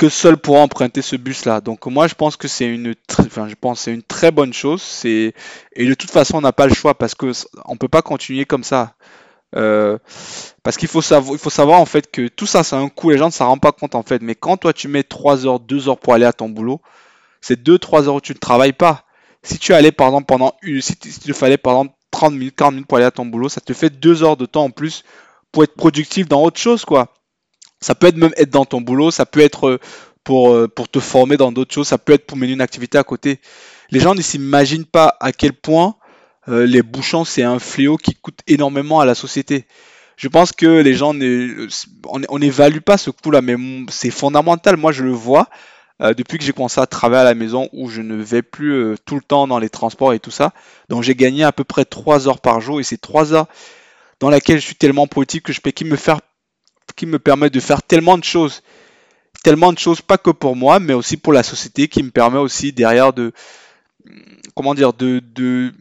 que 0.00 0.08
seul 0.08 0.38
pourra 0.38 0.60
emprunter 0.60 1.02
ce 1.02 1.14
bus-là. 1.14 1.60
Donc 1.60 1.84
moi, 1.84 2.06
je 2.06 2.14
pense 2.14 2.38
que 2.38 2.48
c'est 2.48 2.66
une, 2.66 2.94
enfin, 3.18 3.48
je 3.48 3.54
pense 3.54 3.80
c'est 3.80 3.92
une 3.92 4.02
très 4.02 4.30
bonne 4.30 4.54
chose. 4.54 4.80
C'est 4.80 5.34
et 5.74 5.86
de 5.86 5.92
toute 5.92 6.10
façon, 6.10 6.38
on 6.38 6.40
n'a 6.40 6.54
pas 6.54 6.66
le 6.66 6.72
choix 6.72 6.94
parce 6.94 7.14
que 7.14 7.32
on 7.66 7.76
peut 7.76 7.86
pas 7.86 8.00
continuer 8.00 8.46
comme 8.46 8.64
ça. 8.64 8.94
Euh, 9.56 9.98
parce 10.62 10.78
qu'il 10.78 10.88
faut 10.88 11.02
savoir, 11.02 11.34
il 11.34 11.38
faut 11.38 11.50
savoir 11.50 11.80
en 11.80 11.84
fait 11.84 12.10
que 12.10 12.28
tout 12.28 12.46
ça, 12.46 12.64
c'est 12.64 12.76
un 12.76 12.88
coût. 12.88 13.10
Les 13.10 13.18
gens 13.18 13.26
ne 13.26 13.30
s'en 13.30 13.48
rendent 13.48 13.60
pas 13.60 13.72
compte 13.72 13.94
en 13.94 14.02
fait. 14.02 14.22
Mais 14.22 14.34
quand 14.34 14.56
toi, 14.56 14.72
tu 14.72 14.88
mets 14.88 15.02
3 15.02 15.46
heures, 15.46 15.60
2 15.60 15.90
heures 15.90 15.98
pour 15.98 16.14
aller 16.14 16.24
à 16.24 16.32
ton 16.32 16.48
boulot, 16.48 16.80
c'est 17.42 17.60
2-3 17.62 18.08
heures 18.08 18.14
où 18.14 18.20
tu 18.22 18.32
ne 18.32 18.38
travailles 18.38 18.72
pas. 18.72 19.04
Si 19.42 19.58
tu 19.58 19.74
allais 19.74 19.92
par 19.92 20.06
exemple 20.06 20.26
pendant 20.26 20.54
une, 20.62 20.80
si, 20.80 20.94
si 20.98 21.20
tu 21.20 21.34
fallait 21.34 21.58
par 21.58 21.74
exemple 21.74 21.94
30 22.10 22.32
minutes, 22.32 22.56
40 22.56 22.72
minutes 22.72 22.88
pour 22.88 22.96
aller 22.96 23.06
à 23.06 23.10
ton 23.10 23.26
boulot, 23.26 23.50
ça 23.50 23.60
te 23.60 23.74
fait 23.74 23.90
2 23.90 24.22
heures 24.22 24.38
de 24.38 24.46
temps 24.46 24.64
en 24.64 24.70
plus 24.70 25.04
pour 25.52 25.62
être 25.62 25.74
productif 25.74 26.26
dans 26.26 26.42
autre 26.42 26.58
chose, 26.58 26.86
quoi. 26.86 27.12
Ça 27.80 27.94
peut 27.94 28.06
être 28.06 28.16
même 28.16 28.32
être 28.36 28.50
dans 28.50 28.64
ton 28.64 28.80
boulot, 28.80 29.10
ça 29.10 29.26
peut 29.26 29.40
être 29.40 29.68
euh, 29.68 29.80
pour, 30.24 30.52
euh, 30.52 30.68
pour 30.68 30.88
te 30.88 31.00
former 31.00 31.36
dans 31.36 31.52
d'autres 31.52 31.74
choses, 31.74 31.88
ça 31.88 31.98
peut 31.98 32.12
être 32.12 32.26
pour 32.26 32.36
mener 32.36 32.52
une 32.52 32.60
activité 32.60 32.98
à 32.98 33.04
côté. 33.04 33.40
Les 33.90 34.00
gens 34.00 34.14
ne 34.14 34.22
s'imaginent 34.22 34.84
pas 34.84 35.16
à 35.20 35.32
quel 35.32 35.52
point 35.52 35.96
euh, 36.48 36.66
les 36.66 36.82
bouchons, 36.82 37.24
c'est 37.24 37.42
un 37.42 37.58
fléau 37.58 37.96
qui 37.96 38.14
coûte 38.14 38.40
énormément 38.46 39.00
à 39.00 39.04
la 39.04 39.14
société. 39.14 39.66
Je 40.16 40.28
pense 40.28 40.52
que 40.52 40.80
les 40.80 40.94
gens, 40.94 41.14
on 42.08 42.38
n'évalue 42.38 42.80
pas 42.80 42.98
ce 42.98 43.10
coût-là, 43.10 43.40
mais 43.40 43.56
c'est 43.88 44.10
fondamental. 44.10 44.76
Moi, 44.76 44.92
je 44.92 45.02
le 45.02 45.12
vois. 45.12 45.48
Euh, 46.02 46.14
depuis 46.14 46.38
que 46.38 46.44
j'ai 46.44 46.52
commencé 46.52 46.80
à 46.80 46.86
travailler 46.86 47.20
à 47.20 47.24
la 47.24 47.34
maison 47.34 47.68
où 47.72 47.90
je 47.90 48.00
ne 48.00 48.14
vais 48.14 48.40
plus 48.40 48.72
euh, 48.72 48.94
tout 49.04 49.16
le 49.16 49.20
temps 49.20 49.46
dans 49.46 49.58
les 49.58 49.68
transports 49.68 50.14
et 50.14 50.18
tout 50.18 50.30
ça. 50.30 50.52
Donc 50.88 51.02
j'ai 51.02 51.14
gagné 51.14 51.44
à 51.44 51.52
peu 51.52 51.62
près 51.62 51.84
3 51.84 52.26
heures 52.26 52.40
par 52.40 52.60
jour 52.62 52.80
et 52.80 52.84
c'est 52.84 52.96
3 52.96 53.34
heures 53.34 53.46
dans 54.18 54.30
lesquelles 54.30 54.60
je 54.60 54.64
suis 54.64 54.76
tellement 54.76 55.06
politique 55.06 55.42
que 55.42 55.52
je 55.52 55.60
peux 55.60 55.72
qui 55.72 55.84
me 55.84 55.96
faire 55.96 56.20
qui 57.00 57.06
me 57.06 57.18
permet 57.18 57.48
de 57.48 57.60
faire 57.60 57.82
tellement 57.82 58.18
de 58.18 58.24
choses 58.24 58.62
tellement 59.42 59.72
de 59.72 59.78
choses 59.78 60.02
pas 60.02 60.18
que 60.18 60.28
pour 60.28 60.54
moi 60.54 60.80
mais 60.80 60.92
aussi 60.92 61.16
pour 61.16 61.32
la 61.32 61.42
société 61.42 61.88
qui 61.88 62.02
me 62.02 62.10
permet 62.10 62.36
aussi 62.38 62.74
derrière 62.74 63.14
de 63.14 63.32
comment 64.54 64.74
dire 64.74 64.92
de, 64.92 65.22
de 65.34 65.72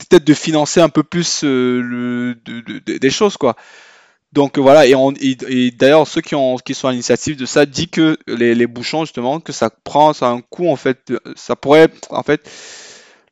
peut-être 0.00 0.24
de 0.24 0.34
financer 0.34 0.82
un 0.82 0.90
peu 0.90 1.02
plus 1.02 1.44
euh, 1.44 1.80
le, 1.80 2.34
des 2.98 3.10
choses 3.10 3.38
quoi 3.38 3.56
donc 4.32 4.58
voilà, 4.58 4.86
et, 4.86 5.70
d'ailleurs 5.72 6.06
ceux 6.06 6.20
qui, 6.20 6.36
ont, 6.36 6.56
qui 6.56 6.74
sont 6.74 6.86
à 6.86 6.92
l'initiative 6.92 7.36
de 7.36 7.46
ça 7.46 7.66
disent 7.66 7.88
que 7.90 8.16
les, 8.28 8.66
bouchons 8.68 9.04
justement, 9.04 9.40
que 9.40 9.50
ça 9.50 9.70
prend, 9.70 10.12
ça 10.12 10.28
a 10.28 10.30
un 10.30 10.40
coût 10.40 10.68
en 10.68 10.76
fait, 10.76 11.12
ça 11.34 11.56
pourrait 11.56 11.88
en 12.10 12.22
fait, 12.22 12.48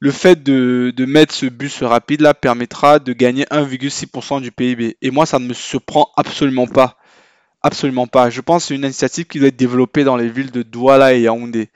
le 0.01 0.11
fait 0.11 0.43
de, 0.43 0.93
mettre 1.07 1.35
ce 1.35 1.47
bus 1.47 1.83
rapide 1.85 2.21
là 2.21 2.35
permettra 2.35 2.99
de 2.99 3.13
gagner 3.13 3.45
1,6% 3.45 4.41
du 4.41 4.53
PIB. 4.53 4.97
Et 5.01 5.11
moi 5.11 5.27
ça 5.27 5.39
ne 5.39 5.47
me 5.47 5.55
surprend 5.55 6.11
absolument 6.17 6.67
pas, 6.67 6.98
absolument 7.63 8.07
pas. 8.07 8.31
Je 8.31 8.41
pense 8.41 8.65
que 8.65 8.69
c'est 8.69 8.75
une 8.75 8.85
initiative 8.85 9.27
qui 9.27 9.39
doit 9.39 9.49
être 9.49 9.57
développée 9.57 10.05
dans 10.05 10.17
les 10.17 10.29
villes 10.29 10.51
de 10.51 10.63
Douala 10.63 11.15
et 11.15 11.23
Yaoundé, 11.23 11.71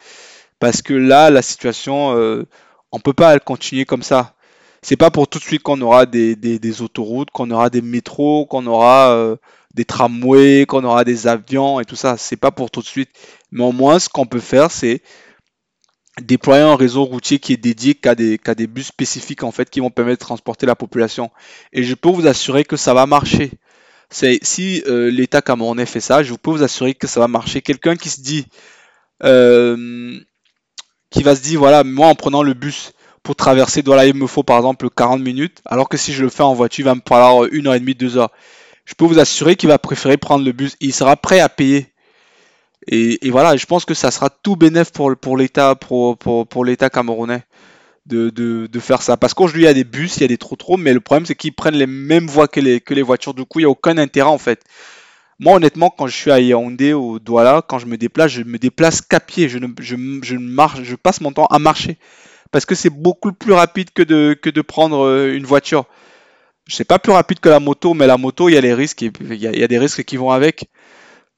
parce 0.58 0.82
que 0.82 0.94
là 0.94 1.30
la 1.30 1.42
situation, 1.42 2.16
euh, 2.16 2.46
on 2.92 3.00
peut 3.00 3.12
pas 3.14 3.38
continuer 3.38 3.84
comme 3.84 4.02
ça. 4.02 4.34
c'est 4.82 4.96
pas 4.96 5.10
pour 5.10 5.28
tout 5.28 5.38
de 5.38 5.44
suite 5.44 5.62
qu'on 5.62 5.80
aura 5.80 6.06
des, 6.06 6.36
des, 6.36 6.82
autoroutes, 6.82 7.30
qu'on 7.30 7.50
aura 7.50 7.70
des 7.70 7.82
métros, 7.82 8.46
qu'on 8.46 8.66
aura 8.66 9.12
euh, 9.12 9.36
des 9.74 9.84
tramways, 9.84 10.66
qu'on 10.66 10.84
aura 10.84 11.04
des 11.04 11.26
avions 11.26 11.80
et 11.80 11.84
tout 11.84 11.96
ça. 11.96 12.16
C'est 12.16 12.36
pas 12.36 12.50
pour 12.50 12.70
tout 12.70 12.80
de 12.80 12.86
suite. 12.86 13.10
Mais 13.52 13.64
au 13.64 13.72
moins, 13.72 13.98
ce 13.98 14.08
qu'on 14.08 14.26
peut 14.26 14.40
faire, 14.40 14.70
c'est 14.70 15.02
déployer 16.20 16.62
un 16.62 16.76
réseau 16.76 17.04
routier 17.04 17.38
qui 17.38 17.54
est 17.54 17.56
dédié 17.56 17.94
qu'à 17.94 18.14
des, 18.14 18.38
des 18.38 18.66
bus 18.66 18.88
spécifiques 18.88 19.44
en 19.44 19.52
fait 19.52 19.70
qui 19.70 19.80
vont 19.80 19.90
permettre 19.90 20.18
de 20.18 20.26
transporter 20.26 20.66
la 20.66 20.76
population. 20.76 21.30
Et 21.72 21.82
je 21.82 21.94
peux 21.94 22.10
vous 22.10 22.26
assurer 22.26 22.64
que 22.64 22.76
ça 22.76 22.92
va 22.92 23.06
marcher. 23.06 23.52
Si 24.12 24.83
euh, 24.87 25.11
l'État 25.11 25.40
camerounais 25.40 25.87
fait 25.87 26.00
ça, 26.00 26.23
je 26.23 26.35
peux 26.35 26.50
vous 26.50 26.62
assurer 26.62 26.95
que 26.95 27.07
ça 27.07 27.21
va 27.21 27.28
marcher. 27.28 27.62
Quelqu'un 27.62 27.97
qui 27.97 28.11
se 28.11 28.21
dit, 28.21 28.47
euh, 29.25 30.19
qui 31.11 31.23
va 31.23 31.35
se 31.35 31.42
dire 31.42 31.59
voilà, 31.59 31.83
moi 31.83 32.09
en 32.09 32.14
prenant 32.14 32.42
le 32.42 32.54
bus 32.54 32.92
pour 33.23 33.37
traverser 33.37 33.83
Douala, 33.83 34.07
il 34.07 34.14
me 34.14 34.26
faut 34.26 34.42
par 34.42 34.59
exemple 34.59 34.90
40 34.90 35.21
minutes, 35.21 35.62
alors 35.64 35.88
que 35.88 35.97
si 35.97 36.12
je 36.12 36.23
le 36.23 36.28
fais 36.28 36.42
en 36.42 36.54
voiture, 36.54 36.83
il 36.83 36.87
va 36.87 36.95
me 36.95 37.00
falloir 37.07 37.45
une 37.52 37.66
heure 37.66 37.75
et 37.75 37.81
demie, 37.81 37.95
deux 37.95 38.16
heures. 38.16 38.31
Je 38.85 38.95
peux 38.95 39.04
vous 39.04 39.19
assurer 39.19 39.57
qu'il 39.57 39.69
va 39.69 39.78
préférer 39.78 40.16
prendre 40.16 40.45
le 40.45 40.52
bus. 40.52 40.76
Il 40.81 40.92
sera 40.92 41.16
prêt 41.16 41.40
à 41.40 41.49
payer 41.49 41.92
et, 42.88 43.31
voilà, 43.31 43.57
je 43.57 43.64
pense 43.66 43.85
que 43.85 43.95
ça 43.95 44.11
sera 44.11 44.28
tout 44.28 44.57
bénéf 44.57 44.90
pour, 44.90 45.37
l'État 45.37 45.76
pour, 45.76 46.64
l'État 46.64 46.90
camerounais 46.90 47.45
de, 48.06 48.30
de, 48.30 48.80
faire 48.80 49.02
ça. 49.02 49.16
Parce 49.16 49.35
qu'aujourd'hui, 49.35 49.62
il 49.62 49.66
y 49.66 49.68
a 49.68 49.75
des 49.75 49.85
bus, 49.85 50.16
il 50.16 50.23
y 50.23 50.25
a 50.25 50.28
des 50.28 50.38
trop 50.38 50.76
mais 50.76 50.92
le 50.92 51.00
problème, 51.00 51.26
c'est 51.26 51.35
qu'ils 51.35 51.54
prennent 51.54 51.76
les 51.76 51.87
mêmes 51.87 52.26
voies 52.26 52.49
que 52.49 52.61
les, 52.61 52.80
que 52.80 52.94
les 52.94 53.02
voitures. 53.02 53.35
Du 53.35 53.44
coup, 53.44 53.61
il 53.61 53.62
n'y 53.62 53.66
a 53.66 53.71
aucun 53.71 53.99
intérêt 53.99 54.30
en 54.30 54.38
fait. 54.38 54.62
Moi, 55.38 55.56
honnêtement, 55.56 55.90
quand 55.90 56.06
je 56.06 56.16
suis 56.16 56.30
à 56.30 56.40
Yaoundé 56.40 56.94
ou 56.94 57.18
Douala, 57.18 57.62
quand 57.66 57.78
je 57.78 57.87
me 57.87 57.97
déplace, 57.97 58.32
je 58.32 58.42
me 58.42 58.59
déplace 58.59 59.00
qu'à 59.00 59.21
pied. 59.21 59.49
Je, 59.49 59.59
ne, 59.59 59.68
je, 59.80 59.97
je, 60.23 60.37
marche, 60.37 60.82
je 60.82 60.94
passe 60.94 61.21
mon 61.21 61.32
temps 61.32 61.47
à 61.47 61.59
marcher. 61.59 61.99
Parce 62.50 62.66
que 62.66 62.75
c'est 62.75 62.90
beaucoup 62.90 63.32
plus 63.32 63.52
rapide 63.52 63.90
que 63.92 64.02
de, 64.02 64.35
que 64.40 64.50
de 64.50 64.61
prendre 64.61 65.06
euh, 65.06 65.35
une 65.35 65.44
voiture. 65.44 65.87
C'est 66.68 66.85
pas 66.85 66.99
plus 66.99 67.12
rapide 67.12 67.40
que 67.40 67.49
la 67.49 67.61
moto, 67.61 67.94
mais 67.94 68.06
la 68.06 68.18
moto, 68.18 68.49
il 68.49 68.54
y 68.54 68.59
a 68.59 68.61
les 68.61 68.75
risques, 68.75 69.02
il 69.02 69.35
y 69.35 69.37
y 69.37 69.64
a 69.64 69.68
des 69.68 69.78
risques 69.78 70.04
qui 70.04 70.16
vont 70.16 70.30
avec. 70.30 70.71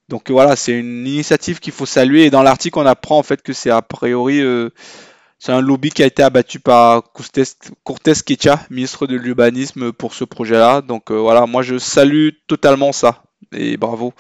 Donc 0.09 0.31
voilà, 0.31 0.55
c'est 0.55 0.73
une 0.73 1.07
initiative 1.07 1.61
qu'il 1.61 1.73
faut 1.73 1.87
saluer. 1.87 2.25
Et 2.25 2.31
dans 2.31 2.43
l'article, 2.43 2.79
on 2.79 2.87
apprend 2.87 3.19
en 3.19 3.23
fait 3.23 3.43
que 3.43 3.53
c'est 3.53 3.71
a 3.71 3.81
priori 3.81 4.41
euh, 4.41 4.71
c'est 5.45 5.53
un 5.53 5.61
lobby 5.61 5.91
qui 5.91 6.03
a 6.03 6.07
été 6.07 6.23
abattu 6.23 6.59
par 6.59 7.03
Cortés 7.13 8.15
Kecha, 8.25 8.65
ministre 8.71 9.07
de 9.07 9.15
l'urbanisme, 9.15 9.93
pour 9.93 10.15
ce 10.15 10.25
projet-là. 10.25 10.81
Donc 10.81 11.11
euh, 11.11 11.19
voilà, 11.19 11.45
moi 11.45 11.61
je 11.61 11.77
salue 11.77 12.31
totalement 12.47 12.93
ça 12.93 13.25
et 13.53 13.77
bravo. 13.77 14.15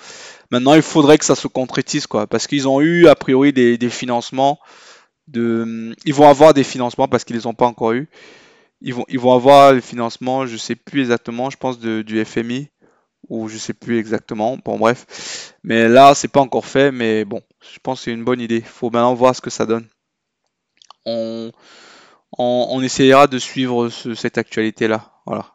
Maintenant, 0.50 0.75
il 0.75 0.83
faudrait 0.83 1.16
que 1.16 1.25
ça 1.25 1.35
se 1.35 1.49
concrétise 1.49 2.07
quoi, 2.07 2.26
parce 2.26 2.47
qu'ils 2.47 2.69
ont 2.69 2.83
eu 2.83 3.09
a 3.09 3.14
priori 3.14 3.54
des, 3.54 3.78
financements. 3.88 4.59
De, 5.26 5.95
ils 6.04 6.12
vont 6.12 6.28
avoir 6.28 6.52
des 6.52 6.62
financements 6.62 7.09
parce 7.09 7.25
qu'ils 7.25 7.37
les 7.37 7.47
ont 7.47 7.54
pas 7.54 7.64
encore 7.64 7.93
eu. 7.93 8.07
Ils 8.83 8.93
vont, 8.93 9.33
avoir 9.33 9.73
des 9.73 9.81
financements, 9.81 10.45
je 10.45 10.59
sais 10.59 10.75
plus 10.76 11.00
exactement, 11.00 11.49
je 11.49 11.57
pense 11.57 11.78
du 11.78 12.23
FMI 12.23 12.69
ou 13.31 13.49
je 13.49 13.57
sais 13.57 13.73
plus 13.73 13.99
exactement. 13.99 14.59
Bon 14.62 14.78
bref, 14.78 15.54
mais 15.62 15.88
là 15.88 16.14
c'est 16.14 16.28
pas 16.28 16.40
encore 16.40 16.66
fait, 16.66 16.93
mais 16.93 17.25
bon, 17.25 17.40
je 17.73 17.78
pense 17.83 18.00
que 18.00 18.04
c'est 18.04 18.12
une 18.12 18.25
bonne 18.25 18.43
idée. 18.43 18.61
Faut 18.61 18.90
maintenant 18.90 19.14
voir 19.14 19.35
ce 19.35 19.40
que 19.40 19.49
ça 19.49 19.64
donne. 19.64 19.87
On, 21.07 22.81
essayera 22.83 23.27
de 23.27 23.39
suivre 23.39 23.89
cette 23.89 24.39
actualité 24.39 24.89
là. 24.89 25.13
Voilà. 25.27 25.47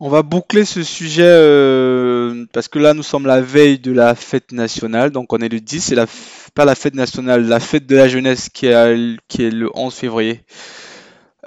On 0.00 0.08
va 0.08 0.22
boucler 0.22 0.64
ce 0.64 0.82
sujet 0.82 1.26
euh, 1.26 2.46
parce 2.52 2.68
que 2.68 2.78
là 2.78 2.94
nous 2.94 3.02
sommes 3.02 3.26
la 3.26 3.42
veille 3.42 3.78
de 3.78 3.92
la 3.92 4.14
fête 4.14 4.50
nationale, 4.50 5.10
donc 5.10 5.32
on 5.32 5.38
est 5.38 5.48
le 5.50 5.60
10, 5.60 5.80
c'est 5.80 5.94
la 5.94 6.06
pas 6.54 6.64
la 6.64 6.74
fête 6.74 6.94
nationale, 6.94 7.46
la 7.46 7.60
fête 7.60 7.86
de 7.86 7.96
la 7.96 8.08
jeunesse 8.08 8.48
qui 8.48 8.66
est, 8.66 8.96
le 8.96 9.68
11 9.74 9.94
février. 9.94 10.42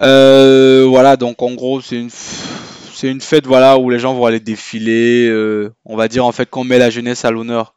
Euh, 0.02 0.86
voilà, 0.88 1.18
donc 1.18 1.42
en 1.42 1.54
gros 1.54 1.82
c'est 1.82 1.98
une 1.98 2.10
c'est 2.10 3.10
une 3.10 3.22
fête 3.22 3.46
voilà 3.48 3.78
où 3.78 3.90
les 3.90 4.00
gens 4.00 4.14
vont 4.14 4.26
aller 4.26 4.40
défiler. 4.40 5.28
Euh, 5.28 5.74
on 5.84 5.98
va 5.98 6.08
dire 6.08 6.26
en 6.26 6.32
fait 6.32 6.50
qu'on 6.50 6.64
met 6.64 6.78
la 6.78 6.90
jeunesse 6.90 7.26
à 7.26 7.32
l'honneur. 7.32 7.76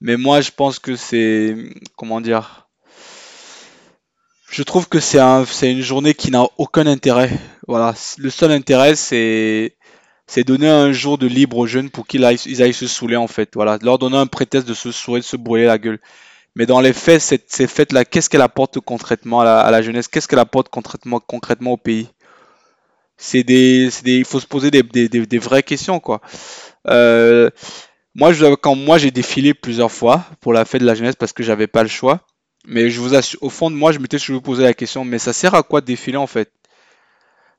Mais 0.00 0.16
moi, 0.16 0.40
je 0.40 0.50
pense 0.50 0.78
que 0.78 0.96
c'est 0.96 1.56
comment 1.96 2.20
dire. 2.20 2.68
Je 4.52 4.62
trouve 4.62 4.86
que 4.86 5.00
c'est 5.00 5.18
un, 5.18 5.44
une 5.62 5.80
journée 5.80 6.12
qui 6.12 6.30
n'a 6.30 6.44
aucun 6.58 6.86
intérêt. 6.86 7.30
Voilà, 7.66 7.94
le 8.18 8.28
seul 8.28 8.52
intérêt 8.52 8.94
c'est 8.96 9.74
donner 10.44 10.68
un 10.68 10.92
jour 10.92 11.16
de 11.16 11.26
libre 11.26 11.56
aux 11.56 11.66
jeunes 11.66 11.88
pour 11.88 12.06
qu'ils 12.06 12.22
aillent, 12.26 12.40
ils 12.44 12.62
aillent 12.62 12.74
se 12.74 12.86
saouler 12.86 13.16
en 13.16 13.28
fait. 13.28 13.48
Voilà, 13.54 13.78
leur 13.80 13.98
donner 13.98 14.18
un 14.18 14.26
prétexte 14.26 14.68
de 14.68 14.74
se 14.74 14.92
saouler, 14.92 15.20
de 15.20 15.24
se 15.24 15.36
brûler 15.36 15.64
la 15.64 15.78
gueule. 15.78 16.00
Mais 16.54 16.66
dans 16.66 16.82
les 16.82 16.92
faits, 16.92 17.22
cette, 17.22 17.50
ces 17.50 17.66
fêtes-là, 17.66 18.04
qu'est-ce 18.04 18.28
qu'elle 18.28 18.42
apporte 18.42 18.78
concrètement 18.78 19.40
à 19.40 19.44
la, 19.44 19.60
à 19.60 19.70
la 19.70 19.80
jeunesse? 19.80 20.06
Qu'est-ce 20.06 20.28
qu'elle 20.28 20.38
apporte 20.38 20.68
concrètement, 20.68 21.18
concrètement 21.18 21.72
au 21.72 21.76
pays? 21.78 22.08
C'est 23.16 23.44
des, 23.44 23.88
des, 24.04 24.18
il 24.18 24.26
faut 24.26 24.40
se 24.40 24.46
poser 24.46 24.70
des, 24.70 24.82
des, 24.82 25.08
des, 25.08 25.38
vraies 25.38 25.62
questions 25.62 25.98
quoi. 25.98 26.20
Euh, 26.88 27.48
moi, 28.14 28.34
je, 28.34 28.54
quand 28.54 28.74
moi 28.74 28.98
j'ai 28.98 29.10
défilé 29.10 29.54
plusieurs 29.54 29.92
fois 29.92 30.26
pour 30.42 30.52
la 30.52 30.66
fête 30.66 30.82
de 30.82 30.86
la 30.86 30.94
jeunesse 30.94 31.16
parce 31.16 31.32
que 31.32 31.42
j'avais 31.42 31.68
pas 31.68 31.82
le 31.82 31.88
choix, 31.88 32.20
mais 32.66 32.90
je 32.90 33.00
vous 33.00 33.14
assure, 33.14 33.42
au 33.42 33.50
fond 33.50 33.70
de 33.70 33.76
moi, 33.76 33.92
je 33.92 33.98
m'étais 33.98 34.18
toujours 34.18 34.42
posé 34.42 34.62
la 34.62 34.74
question, 34.74 35.04
mais 35.04 35.18
ça 35.18 35.32
sert 35.32 35.54
à 35.54 35.62
quoi 35.62 35.80
de 35.80 35.86
défiler 35.86 36.16
en 36.16 36.26
fait? 36.26 36.52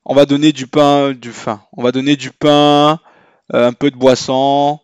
On 0.05 0.15
va 0.15 0.25
donner 0.25 0.51
du 0.51 0.67
pain, 0.67 1.13
du 1.13 1.31
pain. 1.31 1.61
On 1.73 1.83
va 1.83 1.91
donner 1.91 2.15
du 2.15 2.31
pain, 2.31 2.99
euh, 3.53 3.67
un 3.67 3.73
peu 3.73 3.89
de 3.89 3.95
boisson. 3.95 4.79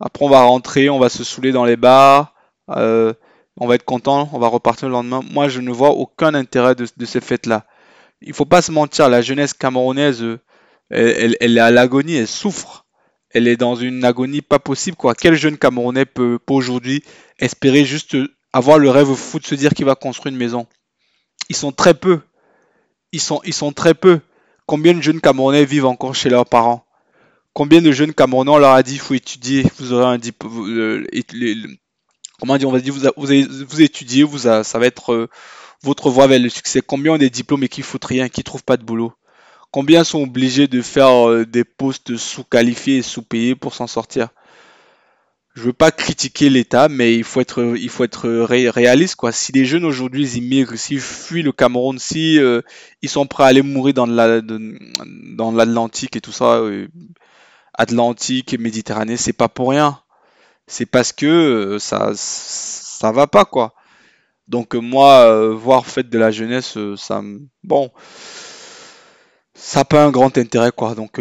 Après, 0.00 0.24
on 0.24 0.28
va 0.28 0.42
rentrer, 0.42 0.90
on 0.90 0.98
va 0.98 1.08
se 1.08 1.24
saouler 1.24 1.52
dans 1.52 1.64
les 1.64 1.76
bars. 1.76 2.34
Euh, 2.70 3.14
on 3.56 3.66
va 3.66 3.74
être 3.74 3.84
content, 3.84 4.28
on 4.32 4.38
va 4.38 4.48
repartir 4.48 4.88
le 4.88 4.92
lendemain. 4.92 5.22
Moi, 5.30 5.48
je 5.48 5.60
ne 5.60 5.70
vois 5.70 5.90
aucun 5.90 6.34
intérêt 6.34 6.74
de, 6.74 6.86
de 6.96 7.06
ces 7.06 7.20
fêtes-là 7.20 7.66
il 8.20 8.34
faut 8.34 8.44
pas 8.44 8.62
se 8.62 8.72
mentir, 8.72 9.08
la 9.08 9.22
jeunesse 9.22 9.54
camerounaise, 9.54 10.22
euh, 10.22 10.38
elle, 10.90 11.36
est 11.40 11.60
à 11.60 11.70
l'agonie, 11.70 12.16
elle 12.16 12.28
souffre. 12.28 12.86
Elle 13.32 13.46
est 13.46 13.56
dans 13.56 13.76
une 13.76 14.04
agonie 14.04 14.42
pas 14.42 14.58
possible, 14.58 14.96
quoi. 14.96 15.14
Quel 15.14 15.36
jeune 15.36 15.56
Camerounais 15.56 16.04
peut, 16.04 16.40
aujourd'hui 16.48 17.04
espérer 17.38 17.84
juste 17.84 18.16
avoir 18.52 18.78
le 18.78 18.90
rêve 18.90 19.14
fou 19.14 19.38
de 19.38 19.46
se 19.46 19.54
dire 19.54 19.74
qu'il 19.74 19.84
va 19.84 19.94
construire 19.94 20.32
une 20.32 20.38
maison 20.38 20.66
Ils 21.48 21.56
sont 21.56 21.72
très 21.72 21.94
peu. 21.94 22.20
Ils 23.12 23.20
sont, 23.20 23.40
ils 23.44 23.54
sont 23.54 23.72
très 23.72 23.94
peu. 23.94 24.20
Combien 24.66 24.94
de 24.94 25.00
jeunes 25.00 25.20
Camerounais 25.20 25.64
vivent 25.64 25.86
encore 25.86 26.14
chez 26.14 26.28
leurs 26.28 26.46
parents? 26.46 26.84
Combien 27.52 27.82
de 27.82 27.90
jeunes 27.90 28.14
Camerounais 28.14 28.52
on 28.52 28.58
leur 28.58 28.72
a 28.72 28.82
dit 28.82 28.98
faut 28.98 29.14
étudier, 29.14 29.66
vous 29.78 29.92
aurez 29.92 30.06
un 30.06 30.18
diplôme. 30.18 30.68
Euh, 30.68 31.06
comment 32.38 32.56
dire 32.56 32.68
On 32.68 32.72
va 32.72 32.80
dire 32.80 32.94
vous, 32.94 33.08
vous, 33.16 33.66
vous 33.68 33.82
étudiez, 33.82 34.22
vous 34.22 34.38
ça 34.38 34.62
va 34.62 34.86
être 34.86 35.12
euh, 35.12 35.28
votre 35.82 36.10
voie 36.10 36.26
vers 36.26 36.38
le 36.38 36.48
succès 36.48 36.80
Combien 36.80 37.14
ont 37.14 37.18
des 37.18 37.30
diplômes 37.30 37.64
et 37.64 37.68
qui 37.68 37.82
foutent 37.82 38.04
rien, 38.04 38.28
qui 38.28 38.44
trouvent 38.44 38.64
pas 38.64 38.76
de 38.76 38.84
boulot? 38.84 39.12
Combien 39.72 40.04
sont 40.04 40.22
obligés 40.22 40.66
de 40.66 40.82
faire 40.82 41.28
euh, 41.28 41.46
des 41.46 41.64
postes 41.64 42.16
sous-qualifiés 42.16 42.98
et 42.98 43.02
sous-payés 43.02 43.54
pour 43.54 43.74
s'en 43.74 43.86
sortir? 43.86 44.28
Je 45.54 45.62
veux 45.62 45.72
pas 45.72 45.90
critiquer 45.90 46.48
l'État, 46.48 46.88
mais 46.88 47.14
il 47.16 47.24
faut 47.24 47.40
être, 47.40 47.74
il 47.76 47.88
faut 47.88 48.04
être 48.04 48.28
réaliste 48.28 49.16
quoi. 49.16 49.32
Si 49.32 49.52
des 49.52 49.64
jeunes 49.64 49.84
aujourd'hui 49.84 50.36
immigrent, 50.36 50.76
s'ils 50.76 51.00
fuient 51.00 51.42
le 51.42 51.52
Cameroun, 51.52 51.98
si 51.98 52.38
euh, 52.38 52.62
ils 53.02 53.08
sont 53.08 53.26
prêts 53.26 53.44
à 53.44 53.46
aller 53.48 53.62
mourir 53.62 53.94
dans 53.94 54.06
la, 54.06 54.40
dans 54.40 55.52
l'Atlantique 55.52 56.16
et 56.16 56.20
tout 56.20 56.32
ça, 56.32 56.56
euh, 56.58 56.88
Atlantique 57.74 58.52
et 58.54 58.58
Méditerranée, 58.58 59.16
c'est 59.16 59.32
pas 59.32 59.48
pour 59.48 59.70
rien. 59.70 60.00
C'est 60.66 60.86
parce 60.86 61.12
que 61.12 61.78
ça, 61.80 62.12
ça 62.14 63.12
va 63.12 63.26
pas 63.26 63.44
quoi. 63.44 63.74
Donc 64.50 64.74
euh, 64.74 64.80
moi, 64.80 65.20
euh, 65.26 65.54
voir 65.54 65.86
fête 65.86 66.10
de 66.10 66.18
la 66.18 66.30
jeunesse, 66.32 66.76
euh, 66.76 66.96
ça 66.96 67.22
bon, 67.64 67.90
ça 69.54 69.80
n'a 69.80 69.84
pas 69.84 70.04
un 70.04 70.10
grand 70.10 70.36
intérêt 70.38 70.72
quoi. 70.72 70.94
Donc 70.94 71.20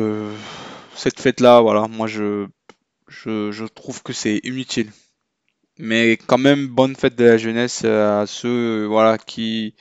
cette 0.96 1.20
fête-là, 1.20 1.62
voilà, 1.62 1.88
moi 1.88 2.08
je, 2.08 2.48
je, 3.10 3.66
trouve 3.66 4.02
que 4.04 4.14
c'est 4.14 4.40
inutile. 4.44 4.92
Mais 5.78 6.18
quand 6.28 6.38
même, 6.38 6.68
bonne 6.68 6.96
fête 6.96 7.16
de 7.16 7.26
la 7.26 7.38
jeunesse 7.38 7.86
à 7.86 8.26
ceux 8.28 8.86
voilà, 8.86 9.18
qui, 9.18 9.76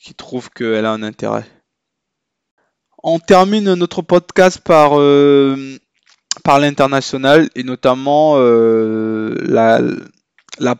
qui 0.00 0.14
trouvent 0.14 0.50
qu'elle 0.50 0.86
a 0.86 0.92
un 0.92 1.02
intérêt. 1.02 1.44
On 3.02 3.18
termine 3.18 3.74
notre 3.74 4.02
podcast 4.02 4.58
par, 4.58 4.92
par 6.42 6.58
l'international 6.58 7.50
et 7.54 7.62
notamment 7.62 8.36
la, 8.38 9.80
la, 10.58 10.76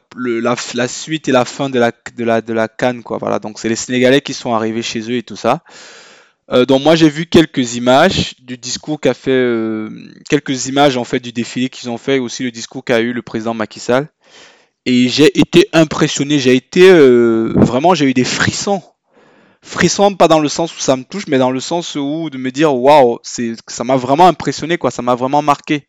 la, 0.75 0.89
suite 0.89 1.29
et 1.29 1.33
la 1.33 1.45
fin 1.45 1.71
de 1.71 1.79
la, 1.79 1.93
de 2.17 2.25
la, 2.25 2.41
de 2.41 2.53
la 2.53 2.69
Cannes, 2.69 3.03
quoi. 3.03 3.19
Voilà, 3.19 3.39
donc 3.39 3.59
c'est 3.59 3.69
les 3.69 3.77
Sénégalais 3.77 4.21
qui 4.21 4.35
sont 4.35 4.55
arrivés 4.55 4.83
chez 4.83 5.01
eux 5.01 5.17
et 5.17 5.23
tout 5.23 5.37
ça. 5.37 5.63
Euh, 6.53 6.65
donc 6.65 6.83
moi 6.83 6.95
j'ai 6.95 7.09
vu 7.09 7.27
quelques 7.27 7.75
images 7.75 8.35
du 8.41 8.57
discours 8.57 9.01
qu'a 9.01 9.15
fait, 9.15 9.31
euh, 9.33 9.91
quelques 10.31 10.67
images 10.67 10.97
en 10.97 11.03
fait 11.03 11.19
du 11.19 11.33
défilé 11.33 11.69
qu'ils 11.69 11.91
ont 11.91 11.99
fait, 11.99 12.19
aussi 12.21 12.45
le 12.45 12.53
discours 12.53 12.85
qu'a 12.85 13.01
eu 13.01 13.13
le 13.13 13.23
président 13.23 13.55
Macky 13.55 13.81
Sall. 13.81 14.09
Et 14.85 15.09
j'ai 15.09 15.37
été 15.39 15.69
impressionné, 15.73 16.39
j'ai 16.39 16.55
été 16.55 16.89
euh, 16.89 17.53
vraiment, 17.57 17.95
j'ai 17.95 18.07
eu 18.07 18.15
des 18.15 18.25
frissons. 18.25 18.83
Frissons 19.61 20.15
pas 20.15 20.29
dans 20.29 20.39
le 20.39 20.49
sens 20.49 20.77
où 20.77 20.79
ça 20.79 20.95
me 20.95 21.03
touche, 21.03 21.27
mais 21.27 21.39
dans 21.39 21.51
le 21.51 21.59
sens 21.59 21.97
où 21.97 22.31
de 22.31 22.39
me 22.39 22.53
dire 22.53 22.73
waouh, 22.73 23.19
c'est, 23.25 23.55
ça 23.67 23.83
m'a 23.83 23.97
vraiment 23.97 24.29
impressionné 24.29 24.79
quoi, 24.79 24.93
ça 24.93 25.03
m'a 25.03 25.17
vraiment 25.17 25.43
marqué. 25.43 25.89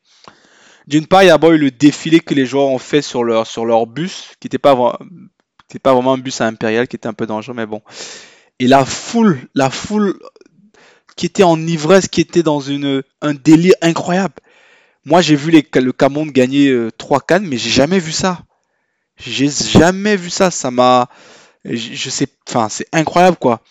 D'une 0.87 1.05
part, 1.05 1.21
il 1.21 1.27
y 1.27 1.29
a 1.29 1.37
eu 1.37 1.57
le 1.57 1.69
défilé 1.69 2.21
que 2.21 2.33
les 2.33 2.45
joueurs 2.45 2.69
ont 2.69 2.79
fait 2.79 3.01
sur 3.01 3.23
leur, 3.23 3.45
sur 3.45 3.65
leur 3.65 3.85
bus, 3.85 4.31
qui 4.39 4.47
n'était 4.47 4.57
pas, 4.57 4.97
pas 5.83 5.93
vraiment 5.93 6.13
un 6.13 6.17
bus 6.17 6.41
à 6.41 6.47
impérial, 6.47 6.87
qui 6.87 6.95
était 6.95 7.07
un 7.07 7.13
peu 7.13 7.27
dangereux, 7.27 7.53
mais 7.53 7.65
bon. 7.65 7.81
Et 8.59 8.67
la 8.67 8.85
foule, 8.85 9.37
la 9.53 9.69
foule 9.69 10.17
qui 11.17 11.25
étaient 11.25 11.43
en 11.43 11.59
ivresse, 11.67 12.07
qui 12.07 12.21
étaient 12.21 12.43
dans 12.43 12.61
une, 12.61 13.03
un 13.21 13.33
délire 13.33 13.75
incroyable. 13.81 14.35
Moi, 15.03 15.21
j'ai 15.21 15.35
vu 15.35 15.51
les, 15.51 15.67
le 15.81 15.91
Cameroun 15.91 16.31
gagner 16.31 16.73
3 16.97 17.19
cannes, 17.21 17.45
mais 17.45 17.57
j'ai 17.57 17.69
jamais 17.69 17.99
vu 17.99 18.13
ça. 18.13 18.43
J'ai 19.17 19.49
jamais 19.49 20.15
vu 20.15 20.29
ça. 20.29 20.51
Ça 20.51 20.71
m'a. 20.71 21.09
Je 21.65 22.09
sais. 22.09 22.27
Enfin, 22.47 22.69
c'est 22.69 22.87
incroyable, 22.93 23.37
quoi. 23.37 23.61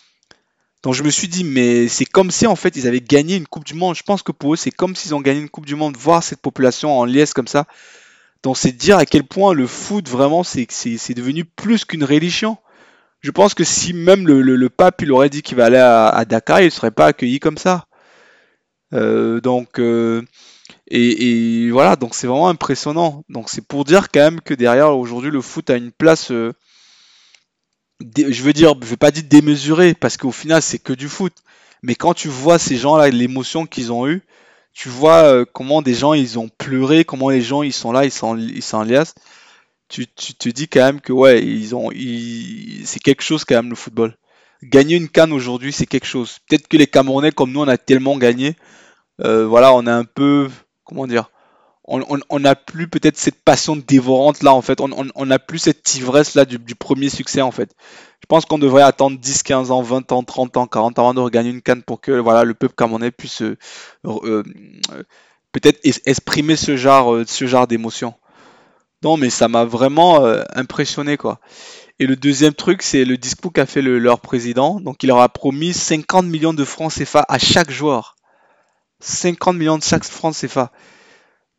Donc 0.83 0.93
je 0.93 1.03
me 1.03 1.09
suis 1.09 1.27
dit, 1.27 1.43
mais 1.43 1.87
c'est 1.87 2.05
comme 2.05 2.31
si 2.31 2.47
en 2.47 2.55
fait 2.55 2.75
ils 2.75 2.87
avaient 2.87 3.01
gagné 3.01 3.35
une 3.35 3.47
Coupe 3.47 3.65
du 3.65 3.73
Monde. 3.73 3.95
Je 3.95 4.03
pense 4.03 4.21
que 4.23 4.31
pour 4.31 4.53
eux, 4.53 4.55
c'est 4.55 4.71
comme 4.71 4.95
s'ils 4.95 5.15
ont 5.15 5.21
gagné 5.21 5.39
une 5.39 5.49
Coupe 5.49 5.65
du 5.65 5.75
Monde. 5.75 5.97
Voir 5.97 6.23
cette 6.23 6.41
population 6.41 6.97
en 6.97 7.05
liesse 7.05 7.33
comme 7.33 7.47
ça. 7.47 7.65
Donc 8.43 8.57
c'est 8.57 8.71
dire 8.71 8.97
à 8.97 9.05
quel 9.05 9.23
point 9.23 9.53
le 9.53 9.67
foot, 9.67 10.07
vraiment, 10.07 10.43
c'est 10.43 11.13
devenu 11.13 11.43
plus 11.43 11.85
qu'une 11.85 12.03
religion. 12.03 12.57
Je 13.21 13.31
pense 13.31 13.53
que 13.53 13.63
si 13.63 13.93
même 13.93 14.27
le, 14.27 14.69
pape 14.69 15.01
il 15.01 15.11
aurait 15.11 15.29
dit 15.29 15.41
qu'il 15.41 15.57
va 15.57 15.65
aller 15.65 15.77
à, 15.77 16.23
Dakar, 16.25 16.61
il 16.61 16.65
ne 16.65 16.69
serait 16.69 16.91
pas 16.91 17.07
accueilli 17.07 17.39
comme 17.39 17.57
ça. 17.57 17.85
Euh, 18.93 19.41
donc, 19.41 19.79
euh, 19.79 20.23
et, 20.87 21.69
voilà, 21.71 21.95
donc 21.95 22.15
c'est 22.15 22.27
vraiment 22.27 22.49
impressionnant. 22.49 23.23
Donc 23.29 23.49
c'est 23.49 23.65
pour 23.65 23.85
dire 23.85 24.09
quand 24.11 24.19
même 24.21 24.41
que 24.41 24.53
derrière 24.53 24.95
aujourd'hui 24.97 25.31
le 25.31 25.41
foot 25.41 25.69
a 25.69 25.75
une 25.75 25.91
place, 25.91 26.31
euh, 26.31 26.53
je 28.01 28.43
veux 28.43 28.53
dire, 28.53 28.75
je 28.81 28.87
vais 28.87 28.97
pas 28.97 29.11
dire 29.11 29.23
démesurée 29.27 29.93
parce 29.93 30.17
qu'au 30.17 30.31
final 30.31 30.61
c'est 30.61 30.79
que 30.79 30.93
du 30.93 31.09
foot. 31.09 31.33
Mais 31.83 31.95
quand 31.95 32.13
tu 32.13 32.27
vois 32.27 32.59
ces 32.59 32.77
gens-là, 32.77 33.09
l'émotion 33.09 33.65
qu'ils 33.65 33.91
ont 33.91 34.07
eue, 34.07 34.23
tu 34.73 34.89
vois 34.89 35.45
comment 35.45 35.81
des 35.81 35.93
gens 35.93 36.13
ils 36.13 36.37
ont 36.39 36.49
pleuré, 36.49 37.03
comment 37.05 37.29
les 37.29 37.41
gens 37.41 37.63
ils 37.63 37.73
sont 37.73 37.91
là, 37.91 38.05
ils 38.05 38.11
s'enliassent. 38.63 39.15
Tu, 39.89 40.05
tu 40.07 40.33
te 40.33 40.49
dis 40.49 40.67
quand 40.67 40.81
même 40.81 41.01
que 41.01 41.13
ouais, 41.13 41.43
ils 41.43 41.73
ont, 41.75 41.89
c'est 42.85 42.99
quelque 42.99 43.21
chose 43.23 43.45
quand 43.45 43.55
même 43.55 43.69
le 43.69 43.75
football. 43.75 44.17
Gagner 44.63 44.95
une 44.95 45.07
canne 45.07 45.31
aujourd'hui, 45.31 45.71
c'est 45.71 45.85
quelque 45.85 46.07
chose. 46.07 46.39
Peut-être 46.47 46.67
que 46.67 46.77
les 46.77 46.87
Camerounais 46.87 47.31
comme 47.31 47.51
nous, 47.51 47.61
on 47.61 47.67
a 47.67 47.77
tellement 47.77 48.17
gagné, 48.17 48.55
voilà, 49.19 49.73
on 49.73 49.85
a 49.87 49.93
un 49.93 50.05
peu 50.05 50.49
comment 50.83 51.07
dire, 51.07 51.29
on 51.87 52.39
n'a 52.39 52.55
plus 52.55 52.89
peut-être 52.89 53.17
cette 53.17 53.41
passion 53.43 53.77
dévorante 53.77 54.43
là 54.43 54.53
en 54.53 54.61
fait, 54.61 54.81
on 54.81 55.25
n'a 55.25 55.39
plus 55.39 55.59
cette 55.59 55.95
ivresse 55.95 56.35
là 56.35 56.43
du, 56.43 56.75
premier 56.75 57.09
succès 57.09 57.41
en 57.41 57.51
fait. 57.51 57.73
Je 58.21 58.25
pense 58.27 58.45
qu'on 58.45 58.57
devrait 58.57 58.81
attendre 58.83 59.17
10, 59.17 59.43
15 59.43 59.71
ans, 59.71 59.81
20 59.81 60.11
ans, 60.11 60.23
30 60.23 60.57
ans, 60.57 60.67
40 60.67 60.99
ans 60.99 61.03
avant 61.03 61.13
de 61.13 61.19
regagner 61.21 61.49
une 61.49 61.61
canne 61.61 61.83
pour 61.83 62.01
que 62.01 62.11
voilà 62.11 62.43
le 62.43 62.53
peuple 62.53 62.75
camerounais 62.75 63.11
puisse 63.11 63.41
euh, 63.41 63.57
euh, 64.05 64.43
peut-être 65.53 65.79
exprimer 66.05 66.57
ce 66.57 66.75
genre, 66.75 67.13
euh, 67.13 67.23
ce 67.25 67.47
genre 67.47 67.67
d'émotion. 67.67 68.15
Non 69.03 69.17
mais 69.17 69.29
ça 69.29 69.47
m'a 69.47 69.63
vraiment 69.63 70.23
impressionné 70.55 71.17
quoi. 71.17 71.39
Et 71.99 72.05
le 72.05 72.15
deuxième 72.15 72.53
truc, 72.53 72.83
c'est 72.83 73.05
le 73.05 73.17
discours 73.17 73.51
qu'a 73.51 73.65
fait 73.65 73.81
leur 73.81 74.19
président. 74.19 74.79
Donc, 74.79 75.01
il 75.01 75.07
leur 75.07 75.19
a 75.19 75.29
promis 75.29 75.73
50 75.73 76.27
millions 76.27 76.53
de 76.53 76.63
francs 76.63 76.93
CFA 76.93 77.25
à 77.27 77.39
chaque 77.39 77.71
joueur. 77.71 78.17
50 78.99 79.55
millions 79.57 79.77
de 79.77 79.83
chaque 79.83 80.03
francs 80.03 80.35
CFA. 80.35 80.71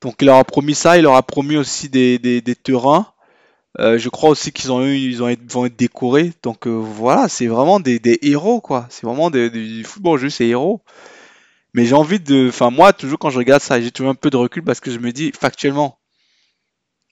Donc 0.01 0.17
il 0.21 0.27
leur 0.27 0.37
a 0.37 0.45
promis 0.45 0.75
ça, 0.75 0.97
il 0.97 1.03
leur 1.03 1.17
a 1.17 1.23
promis 1.23 1.57
aussi 1.57 1.89
des, 1.89 2.43
terrains. 2.63 3.07
Euh, 3.81 3.99
je 3.99 4.09
crois 4.09 4.31
aussi 4.31 4.53
qu'ils 4.53 4.73
ont 4.73 4.83
eu, 4.83 4.97
ils 4.97 5.23
ont 5.23 5.35
vont 5.49 5.67
être 5.67 5.77
décorés. 5.77 6.33
Donc 6.43 6.67
euh, 6.67 6.71
voilà, 6.71 7.29
c'est 7.29 7.47
vraiment 7.47 7.81
des, 7.81 8.01
héros 8.23 8.61
quoi. 8.61 8.87
C'est 8.91 9.07
vraiment 9.07 9.31
du 9.31 9.85
football 9.85 10.19
juste 10.19 10.39
c'est 10.39 10.47
héros. 10.47 10.83
Mais 11.75 11.85
j'ai 11.85 11.95
envie 11.95 12.21
de, 12.21 12.49
enfin 12.49 12.71
moi 12.71 12.93
toujours 12.93 13.19
quand 13.19 13.31
je 13.31 13.39
regarde 13.39 13.63
ça, 13.63 13.81
j'ai 13.81 13.91
toujours 13.91 14.11
un 14.11 14.15
peu 14.15 14.31
de 14.31 14.37
recul 14.37 14.63
parce 14.65 14.81
que 14.81 14.91
je 14.91 14.99
me 14.99 15.13
dis 15.13 15.33
factuellement, 15.39 15.99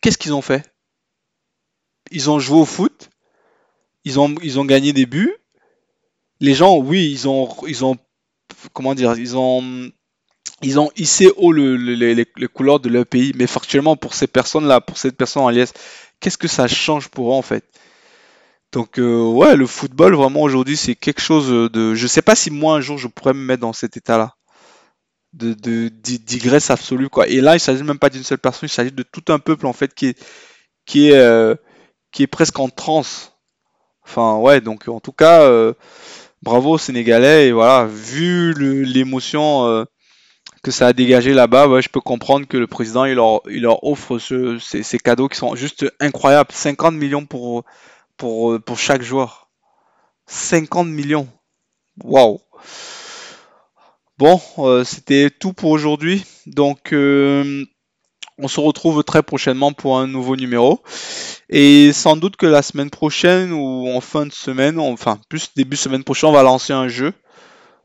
qu'est-ce 0.01 0.19
qu'ils 0.19 0.35
ont 0.35 0.43
fait? 0.43 0.71
Ils 2.11 2.31
ont 2.31 2.39
joué 2.39 2.61
au 2.61 2.65
foot, 2.65 3.11
ils 4.05 4.21
ont, 4.21 4.65
gagné 4.65 4.93
des 4.93 5.07
buts. 5.07 5.35
Les 6.41 6.55
gens, 6.55 6.77
oui, 6.77 7.11
ils 7.11 7.29
ont, 7.29 7.49
comment 8.73 8.95
dire, 8.95 9.19
ils 9.19 9.37
ont 9.37 9.91
ils 10.63 10.79
ont 10.79 10.91
hissé 10.97 11.31
haut 11.37 11.53
le, 11.53 11.77
les, 11.77 12.27
couleurs 12.49 12.81
de 12.81 12.89
leur 12.89 13.05
pays, 13.05 13.33
mais 13.37 13.47
factuellement 13.47 13.97
pour 13.97 14.15
ces 14.15 14.27
personnes-là, 14.27 14.81
pour 14.81 14.97
cette 14.97 15.17
personne 15.17 15.43
en 15.43 15.51
liesse, 15.51 15.75
qu'est-ce 16.21 16.39
que 16.39 16.49
ça 16.49 16.67
change 16.67 17.09
pour 17.09 17.33
eux 17.33 17.35
en 17.35 17.43
fait? 17.43 17.65
Donc 18.73 18.99
euh, 18.99 19.23
ouais, 19.23 19.57
le 19.57 19.67
football 19.67 20.15
vraiment 20.15 20.43
aujourd'hui 20.43 20.77
c'est 20.77 20.95
quelque 20.95 21.21
chose 21.21 21.71
de, 21.71 21.95
je 21.95 22.07
sais 22.07 22.23
pas 22.23 22.35
si 22.35 22.51
moi 22.51 22.77
un 22.77 22.81
jour 22.81 22.99
je 22.99 23.09
pourrais 23.09 23.35
me 23.35 23.45
mettre 23.45 23.61
dans 23.61 23.73
cet 23.73 23.97
état-là, 23.97 24.37
de 25.37 25.89
d'igresse 25.89 26.71
absolue 26.71 27.09
quoi. 27.09 27.29
Et 27.29 27.41
là 27.41 27.55
il 27.57 27.61
s'agit 27.61 27.83
même 27.83 27.99
pas 27.99 28.11
d'une 28.11 28.25
seule 28.25 28.39
personne, 28.39 28.69
il 28.69 28.73
s'agit 28.73 28.93
de 28.93 29.03
tout 29.03 29.25
un 29.33 29.39
peuple 29.39 29.67
en 29.67 29.73
fait 29.73 29.95
qui 29.95 30.07
est 30.07 30.27
qui 30.87 31.11
est 31.11 31.17
euh, 31.17 31.55
presque 32.31 32.59
en 32.59 32.69
transe. 32.69 33.33
Enfin 34.05 34.37
ouais, 34.37 34.61
donc 34.61 34.89
en 34.89 35.01
tout 35.01 35.13
cas 35.13 35.43
euh, 35.43 35.75
bravo 36.43 36.79
Sénégalais 36.79 37.49
et 37.49 37.53
voilà, 37.53 37.87
vu 37.87 38.55
l'émotion 38.85 39.87
que 40.63 40.73
ça 40.73 40.89
a 40.89 40.93
dégagé 40.93 41.33
là-bas, 41.33 41.81
je 41.81 41.89
peux 41.89 42.01
comprendre 42.01 42.47
que 42.47 42.57
le 42.57 42.67
président 42.67 43.05
il 43.05 43.15
leur, 43.15 43.85
offre 43.85 44.19
ces, 44.19 44.99
cadeaux 44.99 45.29
qui 45.29 45.37
sont 45.39 45.55
juste 45.55 45.87
incroyables. 46.01 46.51
50 46.51 46.95
millions 46.95 47.25
pour, 47.25 47.65
pour, 48.17 48.61
pour 48.61 48.77
chaque 48.77 49.03
joueur. 49.03 49.49
50 50.27 50.89
millions. 50.89 51.29
Waouh. 52.03 52.41
Bon, 54.19 54.41
euh, 54.59 54.83
c'était 54.83 55.29
tout 55.29 55.53
pour 55.53 55.71
aujourd'hui. 55.71 56.25
Donc, 56.47 56.95
euh, 56.95 57.65
on 58.39 58.49
se 58.49 58.61
retrouve 58.61 59.05
très 59.05 59.23
prochainement 59.23 59.73
pour 59.73 59.99
un 59.99 60.07
nouveau 60.07 60.37
numéro. 60.37 60.81
Et 61.51 61.93
sans 61.93 62.17
doute 62.17 62.37
que 62.37 62.47
la 62.47 62.63
semaine 62.63 62.89
prochaine 62.89 63.53
ou 63.53 63.89
en 63.89 64.01
fin 64.01 64.25
de 64.25 64.33
semaine, 64.33 64.79
enfin 64.79 65.19
plus 65.29 65.51
début 65.55 65.77
semaine 65.77 66.03
prochaine, 66.03 66.31
on 66.31 66.33
va 66.33 66.43
lancer 66.43 66.73
un 66.73 66.89
jeu. 66.89 67.13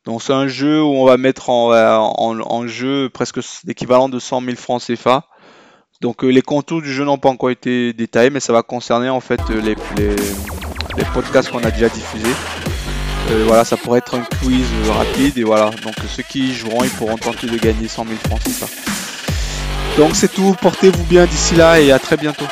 Donc 0.06 0.24
c'est 0.24 0.34
un 0.34 0.48
jeu 0.48 0.82
où 0.82 0.88
on 0.88 1.06
va 1.06 1.18
mettre 1.18 1.50
en, 1.50 2.68
jeu 2.68 3.10
presque 3.10 3.40
l'équivalent 3.66 4.10
de 4.10 4.18
100 4.18 4.42
000 4.42 4.56
francs 4.56 4.82
CFA. 4.82 5.28
Donc 6.00 6.24
euh, 6.24 6.30
les 6.30 6.42
contours 6.42 6.82
du 6.82 6.92
jeu 6.92 7.04
n'ont 7.06 7.20
pas 7.20 7.30
encore 7.30 7.52
été 7.52 7.94
détaillés, 7.94 8.32
mais 8.32 8.40
ça 8.40 8.54
va 8.54 8.64
concerner 8.64 9.10
en 9.10 9.20
fait 9.20 9.42
les, 9.50 9.76
podcasts 11.14 11.52
qu'on 11.52 11.64
a 11.64 11.72
déjà 11.72 11.90
diffusés. 11.90 12.34
Voilà, 13.48 13.66
ça 13.66 13.78
pourrait 13.78 14.00
être 14.00 14.16
un 14.16 14.24
quiz 14.42 14.66
rapide 14.90 15.38
et 15.38 15.44
voilà. 15.44 15.72
Donc 15.84 15.96
ceux 16.08 16.24
qui 16.24 16.54
joueront, 16.54 16.84
ils 16.84 16.90
pourront 16.90 17.18
tenter 17.18 17.48
de 17.48 17.58
gagner 17.58 17.88
100 17.88 18.06
000 18.06 18.18
francs 18.28 18.42
CFA. 18.44 18.68
Donc 19.98 20.16
c'est 20.16 20.32
tout, 20.32 20.56
portez-vous 20.62 21.04
bien 21.04 21.26
d'ici 21.26 21.56
là 21.56 21.80
et 21.80 21.92
à 21.92 22.00
très 22.00 22.18
bientôt. 22.18 22.46